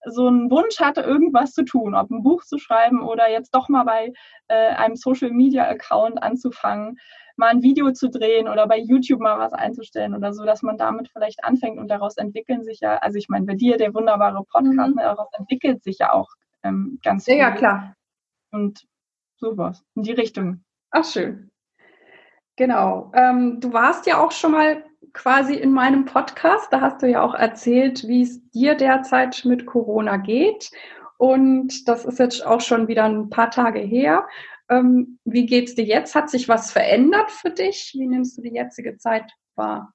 so 0.06 0.26
einen 0.26 0.50
Wunsch 0.50 0.80
hatte, 0.80 1.02
irgendwas 1.02 1.52
zu 1.52 1.62
tun, 1.62 1.94
ob 1.94 2.10
ein 2.10 2.22
Buch 2.22 2.42
zu 2.44 2.58
schreiben 2.58 3.02
oder 3.02 3.30
jetzt 3.30 3.54
doch 3.54 3.68
mal 3.68 3.84
bei 3.84 4.12
äh, 4.48 4.74
einem 4.74 4.96
Social 4.96 5.30
Media 5.30 5.68
Account 5.68 6.22
anzufangen, 6.22 6.98
mal 7.40 7.48
ein 7.48 7.62
Video 7.62 7.90
zu 7.90 8.08
drehen 8.08 8.46
oder 8.46 8.68
bei 8.68 8.78
YouTube 8.78 9.20
mal 9.20 9.38
was 9.38 9.52
einzustellen 9.52 10.14
oder 10.14 10.32
so, 10.32 10.44
dass 10.44 10.62
man 10.62 10.76
damit 10.76 11.08
vielleicht 11.08 11.42
anfängt 11.42 11.78
und 11.78 11.88
daraus 11.88 12.16
entwickeln 12.16 12.62
sich 12.62 12.80
ja, 12.80 12.98
also 12.98 13.18
ich 13.18 13.28
meine, 13.28 13.46
bei 13.46 13.54
dir 13.54 13.78
der 13.78 13.94
wunderbare 13.94 14.44
Podcast, 14.44 14.90
mhm. 14.90 14.96
ne, 14.96 15.02
daraus 15.02 15.28
entwickelt 15.32 15.82
sich 15.82 15.98
ja 15.98 16.12
auch 16.12 16.28
ähm, 16.62 17.00
ganz 17.02 17.24
viel. 17.24 17.36
Ja, 17.36 17.50
klar. 17.50 17.94
Und 18.52 18.86
sowas, 19.38 19.82
in 19.96 20.02
die 20.02 20.12
Richtung. 20.12 20.62
Ach, 20.90 21.04
schön. 21.04 21.50
Genau. 22.56 23.10
Ähm, 23.14 23.58
du 23.60 23.72
warst 23.72 24.06
ja 24.06 24.22
auch 24.22 24.32
schon 24.32 24.52
mal 24.52 24.84
quasi 25.14 25.54
in 25.54 25.72
meinem 25.72 26.04
Podcast. 26.04 26.70
Da 26.70 26.82
hast 26.82 27.02
du 27.02 27.08
ja 27.08 27.22
auch 27.22 27.34
erzählt, 27.34 28.06
wie 28.06 28.22
es 28.22 28.48
dir 28.50 28.74
derzeit 28.74 29.44
mit 29.46 29.64
Corona 29.64 30.18
geht. 30.18 30.70
Und 31.16 31.88
das 31.88 32.04
ist 32.04 32.18
jetzt 32.18 32.44
auch 32.44 32.60
schon 32.60 32.86
wieder 32.86 33.04
ein 33.04 33.30
paar 33.30 33.50
Tage 33.50 33.80
her. 33.80 34.26
Ähm, 34.70 35.18
wie 35.24 35.46
geht's 35.46 35.74
dir 35.74 35.84
jetzt? 35.84 36.14
Hat 36.14 36.30
sich 36.30 36.48
was 36.48 36.70
verändert 36.70 37.30
für 37.30 37.50
dich? 37.50 37.92
Wie 37.98 38.06
nimmst 38.06 38.38
du 38.38 38.42
die 38.42 38.54
jetzige 38.54 38.96
Zeit 38.96 39.30
wahr? 39.56 39.92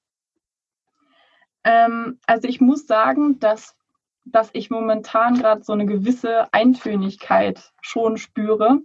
Ähm, 1.63 2.19
also 2.27 2.47
ich 2.47 2.59
muss 2.59 2.85
sagen, 2.85 3.39
dass, 3.39 3.75
dass 4.25 4.49
ich 4.53 4.69
momentan 4.69 5.35
gerade 5.35 5.63
so 5.63 5.73
eine 5.73 5.85
gewisse 5.85 6.53
Eintönigkeit 6.53 7.71
schon 7.81 8.17
spüre, 8.17 8.81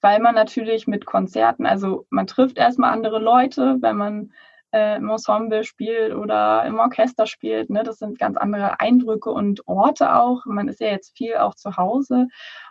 weil 0.00 0.20
man 0.20 0.34
natürlich 0.34 0.88
mit 0.88 1.06
Konzerten, 1.06 1.66
also 1.66 2.06
man 2.10 2.26
trifft 2.26 2.58
erstmal 2.58 2.92
andere 2.92 3.20
Leute, 3.20 3.78
wenn 3.80 3.96
man 3.96 4.32
äh, 4.72 4.96
im 4.96 5.08
Ensemble 5.08 5.64
spielt 5.64 6.14
oder 6.14 6.64
im 6.66 6.78
Orchester 6.78 7.26
spielt. 7.26 7.70
Ne? 7.70 7.82
Das 7.84 7.98
sind 7.98 8.18
ganz 8.18 8.36
andere 8.36 8.80
Eindrücke 8.80 9.30
und 9.30 9.66
Orte 9.66 10.14
auch. 10.14 10.44
Man 10.44 10.68
ist 10.68 10.80
ja 10.80 10.88
jetzt 10.88 11.16
viel 11.16 11.36
auch 11.36 11.54
zu 11.54 11.76
Hause. 11.76 12.28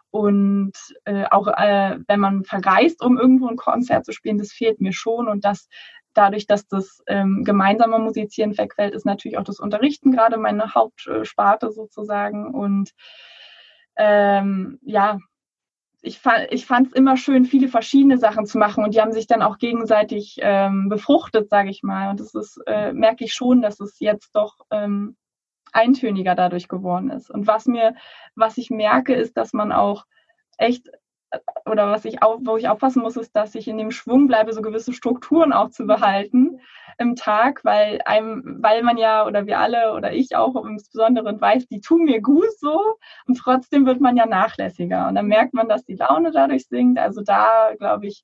Und 0.10 0.74
äh, 1.06 1.26
auch 1.30 1.48
äh, 1.48 2.00
wenn 2.08 2.20
man 2.20 2.43
verreist, 2.43 3.04
um 3.04 3.17
irgendwo 3.17 3.48
ein 3.48 3.58
Konzert 3.58 4.06
zu 4.06 4.13
spielen, 4.13 4.38
das 4.38 4.52
fehlt 4.52 4.80
mir 4.80 4.93
schon. 4.93 5.28
Und 5.28 5.46
das 5.46 5.67
dadurch, 6.17 6.48
dass 6.48 6.67
das 6.67 7.04
ähm, 7.08 7.43
gemeinsame 7.43 8.00
Musizieren 8.00 8.58
wegfällt, 8.58 8.93
ist 8.93 9.06
natürlich 9.06 9.38
auch 9.38 9.43
das 9.43 9.60
Unterrichten 9.60 10.12
gerade 10.12 10.38
meine 10.38 10.74
Hauptsparte 10.74 11.72
sozusagen. 11.72 12.54
Und 12.54 12.91
ähm, 13.96 14.80
ja, 14.82 15.20
ich, 16.02 16.20
fand 16.20 16.48
ich 16.52 16.65
fand 16.65 16.88
es 16.88 16.93
immer 16.93 17.17
schön, 17.17 17.46
viele 17.46 17.67
verschiedene 17.67 18.17
Sachen 18.17 18.46
zu 18.46 18.58
machen 18.58 18.84
und 18.84 18.93
die 18.93 19.02
haben 19.02 19.12
sich 19.12 19.28
dann 19.28 19.41
auch 19.41 19.58
gegenseitig 19.58 20.38
ähm, 20.41 20.89
befruchtet, 20.89 21.50
sage 21.50 21.70
ich 21.70 21.84
mal. 21.84 22.10
Und 22.10 22.20
das 22.20 22.34
ist, 22.34 22.60
äh, 22.65 22.93
merke 22.93 23.26
ich 23.26 23.34
schon, 23.34 23.62
dass 23.62 23.80
es 23.80 24.00
jetzt 24.00 24.36
doch 24.36 24.56
ähm, 24.72 25.15
eintöniger 25.73 26.36
dadurch 26.36 26.67
geworden 26.67 27.10
ist. 27.10 27.30
Und 27.30 27.47
was 27.47 27.65
mir, 27.65 27.95
was 28.36 28.58
ich 28.58 28.69
merke, 28.69 29.13
ist, 29.13 29.38
dass 29.38 29.53
man 29.53 29.71
auch 29.71 30.06
echt 30.58 30.89
oder 31.65 31.91
was 31.91 32.06
ich 32.06 32.23
auch, 32.23 32.39
wo 32.41 32.58
ich 32.58 32.69
aufpassen 32.69 33.01
muss, 33.01 33.17
ist, 33.17 33.36
dass 33.36 33.56
ich 33.56 33.67
in 33.67 33.77
dem 33.77 33.91
Schwung 33.91 34.27
bleibe, 34.27 34.53
so 34.53 34.62
gewisse 34.62 34.93
Strukturen 34.93 35.51
auch 35.51 35.69
zu 35.69 35.86
behalten 35.86 36.60
im 36.97 37.15
Tag, 37.15 37.63
weil 37.63 38.01
einem, 38.06 38.58
weil 38.62 38.82
man 38.82 38.97
ja 38.97 39.25
oder 39.25 39.45
wir 39.45 39.60
alle 39.60 39.93
oder 39.93 40.13
ich 40.13 40.36
auch 40.36 40.65
insbesondere 40.65 41.39
weiß, 41.39 41.67
die 41.67 41.82
tun 41.82 42.06
mir 42.06 42.21
gut 42.21 42.58
so 42.60 42.95
und 43.27 43.38
trotzdem 43.38 43.86
wird 43.86 44.01
man 44.01 44.15
ja 44.15 44.25
nachlässiger 44.25 45.08
und 45.08 45.15
dann 45.15 45.27
merkt 45.27 45.53
man, 45.53 45.67
dass 45.67 45.84
die 45.84 45.95
Laune 45.95 46.32
dadurch 46.32 46.67
sinkt. 46.67 46.97
Also 46.97 47.21
da 47.21 47.71
glaube 47.77 48.08
ich, 48.08 48.23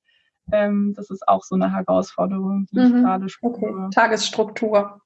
ähm, 0.52 0.94
das 0.96 1.10
ist 1.10 1.28
auch 1.28 1.44
so 1.44 1.56
eine 1.56 1.72
Herausforderung, 1.74 2.68
die 2.72 2.80
mhm. 2.80 2.86
ich 2.86 3.04
gerade 3.04 3.30
spüre. 3.30 3.54
Okay. 3.54 3.90
Tagesstruktur. 3.94 5.02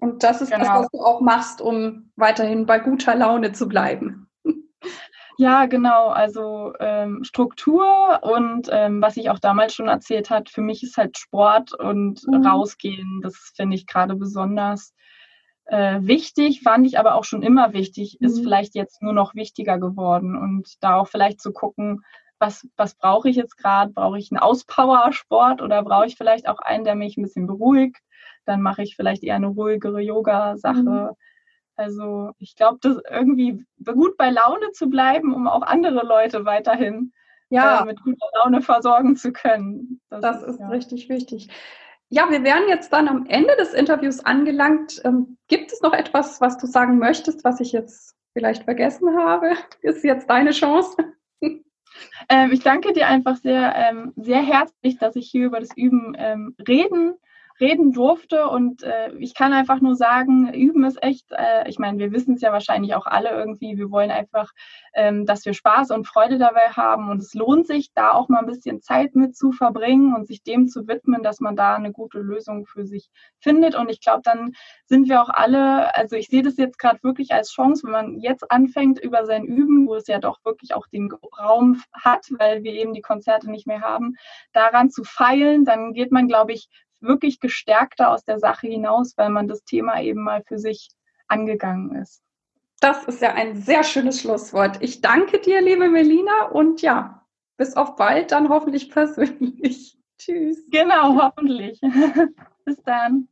Und 0.00 0.22
das 0.22 0.40
ist 0.40 0.50
genau. 0.50 0.64
das, 0.64 0.78
was 0.80 0.88
du 0.90 0.98
auch 1.00 1.20
machst, 1.20 1.60
um 1.60 2.10
weiterhin 2.16 2.66
bei 2.66 2.78
guter 2.78 3.14
Laune 3.14 3.52
zu 3.52 3.68
bleiben. 3.68 4.28
Ja, 5.36 5.66
genau. 5.66 6.10
Also 6.10 6.74
ähm, 6.78 7.24
Struktur 7.24 8.20
und 8.22 8.68
ähm, 8.70 9.02
was 9.02 9.16
ich 9.16 9.30
auch 9.30 9.40
damals 9.40 9.74
schon 9.74 9.88
erzählt 9.88 10.30
hat, 10.30 10.48
für 10.48 10.60
mich 10.60 10.82
ist 10.82 10.96
halt 10.96 11.18
Sport 11.18 11.74
und 11.74 12.26
mhm. 12.26 12.46
rausgehen. 12.46 13.20
Das 13.22 13.52
finde 13.56 13.74
ich 13.74 13.86
gerade 13.86 14.14
besonders 14.14 14.94
äh, 15.66 15.98
wichtig, 16.02 16.60
fand 16.62 16.86
ich 16.86 16.98
aber 16.98 17.14
auch 17.14 17.24
schon 17.24 17.42
immer 17.42 17.72
wichtig, 17.72 18.20
ist 18.20 18.38
mhm. 18.38 18.42
vielleicht 18.42 18.74
jetzt 18.74 19.02
nur 19.02 19.12
noch 19.12 19.34
wichtiger 19.34 19.78
geworden 19.78 20.36
und 20.36 20.68
da 20.80 20.96
auch 20.96 21.08
vielleicht 21.08 21.40
zu 21.40 21.52
gucken, 21.52 22.02
was, 22.38 22.66
was 22.76 22.94
brauche 22.94 23.28
ich 23.30 23.36
jetzt 23.36 23.56
gerade? 23.56 23.92
Brauche 23.92 24.18
ich 24.18 24.30
einen 24.30 24.40
Auspower-Sport 24.40 25.62
oder 25.62 25.82
brauche 25.82 26.06
ich 26.06 26.16
vielleicht 26.16 26.48
auch 26.48 26.58
einen, 26.58 26.84
der 26.84 26.94
mich 26.94 27.16
ein 27.16 27.22
bisschen 27.22 27.46
beruhigt? 27.46 27.98
Dann 28.44 28.62
mache 28.62 28.82
ich 28.82 28.96
vielleicht 28.96 29.22
eher 29.22 29.36
eine 29.36 29.48
ruhigere 29.48 30.00
Yoga-Sache. 30.00 30.82
Mhm. 30.82 31.10
Also 31.76 32.30
ich 32.38 32.54
glaube, 32.56 32.78
das 32.80 32.98
irgendwie 33.10 33.64
gut 33.84 34.16
bei 34.16 34.30
Laune 34.30 34.70
zu 34.72 34.88
bleiben, 34.88 35.34
um 35.34 35.48
auch 35.48 35.62
andere 35.62 36.06
Leute 36.06 36.44
weiterhin 36.44 37.12
ja. 37.50 37.82
äh, 37.82 37.84
mit 37.84 38.02
guter 38.02 38.26
Laune 38.36 38.62
versorgen 38.62 39.16
zu 39.16 39.32
können. 39.32 40.00
Das, 40.10 40.20
das 40.20 40.42
ist, 40.42 40.48
ist 40.48 40.60
ja. 40.60 40.68
richtig 40.68 41.08
wichtig. 41.08 41.48
Ja, 42.10 42.30
wir 42.30 42.44
wären 42.44 42.68
jetzt 42.68 42.92
dann 42.92 43.08
am 43.08 43.26
Ende 43.26 43.56
des 43.56 43.72
Interviews 43.72 44.20
angelangt. 44.20 45.00
Ähm, 45.04 45.38
gibt 45.48 45.72
es 45.72 45.80
noch 45.80 45.92
etwas, 45.92 46.40
was 46.40 46.58
du 46.58 46.66
sagen 46.66 46.98
möchtest, 46.98 47.44
was 47.44 47.60
ich 47.60 47.72
jetzt 47.72 48.14
vielleicht 48.34 48.64
vergessen 48.64 49.16
habe? 49.16 49.54
Ist 49.82 50.04
jetzt 50.04 50.28
deine 50.30 50.50
Chance? 50.50 50.96
Ähm, 52.28 52.50
ich 52.52 52.60
danke 52.60 52.92
dir 52.92 53.06
einfach 53.06 53.36
sehr, 53.36 53.74
ähm, 53.76 54.12
sehr 54.16 54.42
herzlich, 54.42 54.98
dass 54.98 55.14
ich 55.16 55.30
hier 55.30 55.46
über 55.46 55.60
das 55.60 55.76
Üben 55.76 56.16
ähm, 56.18 56.56
reden 56.66 57.14
reden 57.60 57.92
durfte. 57.92 58.48
Und 58.48 58.82
äh, 58.82 59.12
ich 59.18 59.34
kann 59.34 59.52
einfach 59.52 59.80
nur 59.80 59.96
sagen, 59.96 60.52
üben 60.52 60.84
ist 60.84 61.02
echt, 61.02 61.30
äh, 61.30 61.68
ich 61.68 61.78
meine, 61.78 61.98
wir 61.98 62.12
wissen 62.12 62.34
es 62.34 62.40
ja 62.40 62.52
wahrscheinlich 62.52 62.94
auch 62.94 63.06
alle 63.06 63.30
irgendwie, 63.30 63.76
wir 63.76 63.90
wollen 63.90 64.10
einfach, 64.10 64.52
ähm, 64.94 65.26
dass 65.26 65.44
wir 65.44 65.54
Spaß 65.54 65.90
und 65.90 66.06
Freude 66.06 66.38
dabei 66.38 66.68
haben. 66.70 67.10
Und 67.10 67.22
es 67.22 67.34
lohnt 67.34 67.66
sich, 67.66 67.92
da 67.94 68.12
auch 68.12 68.28
mal 68.28 68.40
ein 68.40 68.46
bisschen 68.46 68.80
Zeit 68.80 69.14
mit 69.14 69.36
zu 69.36 69.52
verbringen 69.52 70.14
und 70.14 70.26
sich 70.26 70.42
dem 70.42 70.68
zu 70.68 70.86
widmen, 70.88 71.22
dass 71.22 71.40
man 71.40 71.56
da 71.56 71.74
eine 71.74 71.92
gute 71.92 72.18
Lösung 72.18 72.66
für 72.66 72.86
sich 72.86 73.10
findet. 73.40 73.74
Und 73.74 73.90
ich 73.90 74.00
glaube, 74.00 74.22
dann 74.24 74.52
sind 74.86 75.08
wir 75.08 75.22
auch 75.22 75.30
alle, 75.30 75.94
also 75.94 76.16
ich 76.16 76.28
sehe 76.28 76.42
das 76.42 76.56
jetzt 76.56 76.78
gerade 76.78 77.02
wirklich 77.02 77.32
als 77.32 77.52
Chance, 77.52 77.84
wenn 77.84 77.92
man 77.92 78.20
jetzt 78.20 78.50
anfängt 78.50 78.98
über 78.98 79.24
sein 79.26 79.44
Üben, 79.44 79.86
wo 79.86 79.94
es 79.94 80.06
ja 80.06 80.18
doch 80.18 80.44
wirklich 80.44 80.74
auch 80.74 80.86
den 80.88 81.10
Raum 81.38 81.82
hat, 81.92 82.26
weil 82.38 82.62
wir 82.62 82.72
eben 82.72 82.94
die 82.94 83.00
Konzerte 83.00 83.50
nicht 83.50 83.66
mehr 83.66 83.80
haben, 83.80 84.16
daran 84.52 84.90
zu 84.90 85.04
feilen, 85.04 85.64
dann 85.64 85.92
geht 85.92 86.12
man, 86.12 86.28
glaube 86.28 86.52
ich, 86.52 86.68
wirklich 87.04 87.40
gestärkter 87.40 88.10
aus 88.10 88.24
der 88.24 88.38
Sache 88.38 88.66
hinaus, 88.66 89.16
weil 89.16 89.30
man 89.30 89.48
das 89.48 89.64
Thema 89.64 90.00
eben 90.00 90.22
mal 90.22 90.42
für 90.42 90.58
sich 90.58 90.90
angegangen 91.28 91.94
ist. 91.96 92.22
Das 92.80 93.04
ist 93.04 93.22
ja 93.22 93.32
ein 93.32 93.56
sehr 93.56 93.84
schönes 93.84 94.20
Schlusswort. 94.20 94.78
Ich 94.80 95.00
danke 95.00 95.40
dir, 95.40 95.60
liebe 95.60 95.88
Melina, 95.88 96.48
und 96.50 96.82
ja, 96.82 97.24
bis 97.56 97.76
auf 97.76 97.96
bald, 97.96 98.32
dann 98.32 98.48
hoffentlich 98.48 98.90
persönlich. 98.90 99.98
Tschüss. 100.18 100.66
Genau, 100.70 101.20
hoffentlich. 101.22 101.80
bis 102.64 102.82
dann. 102.82 103.28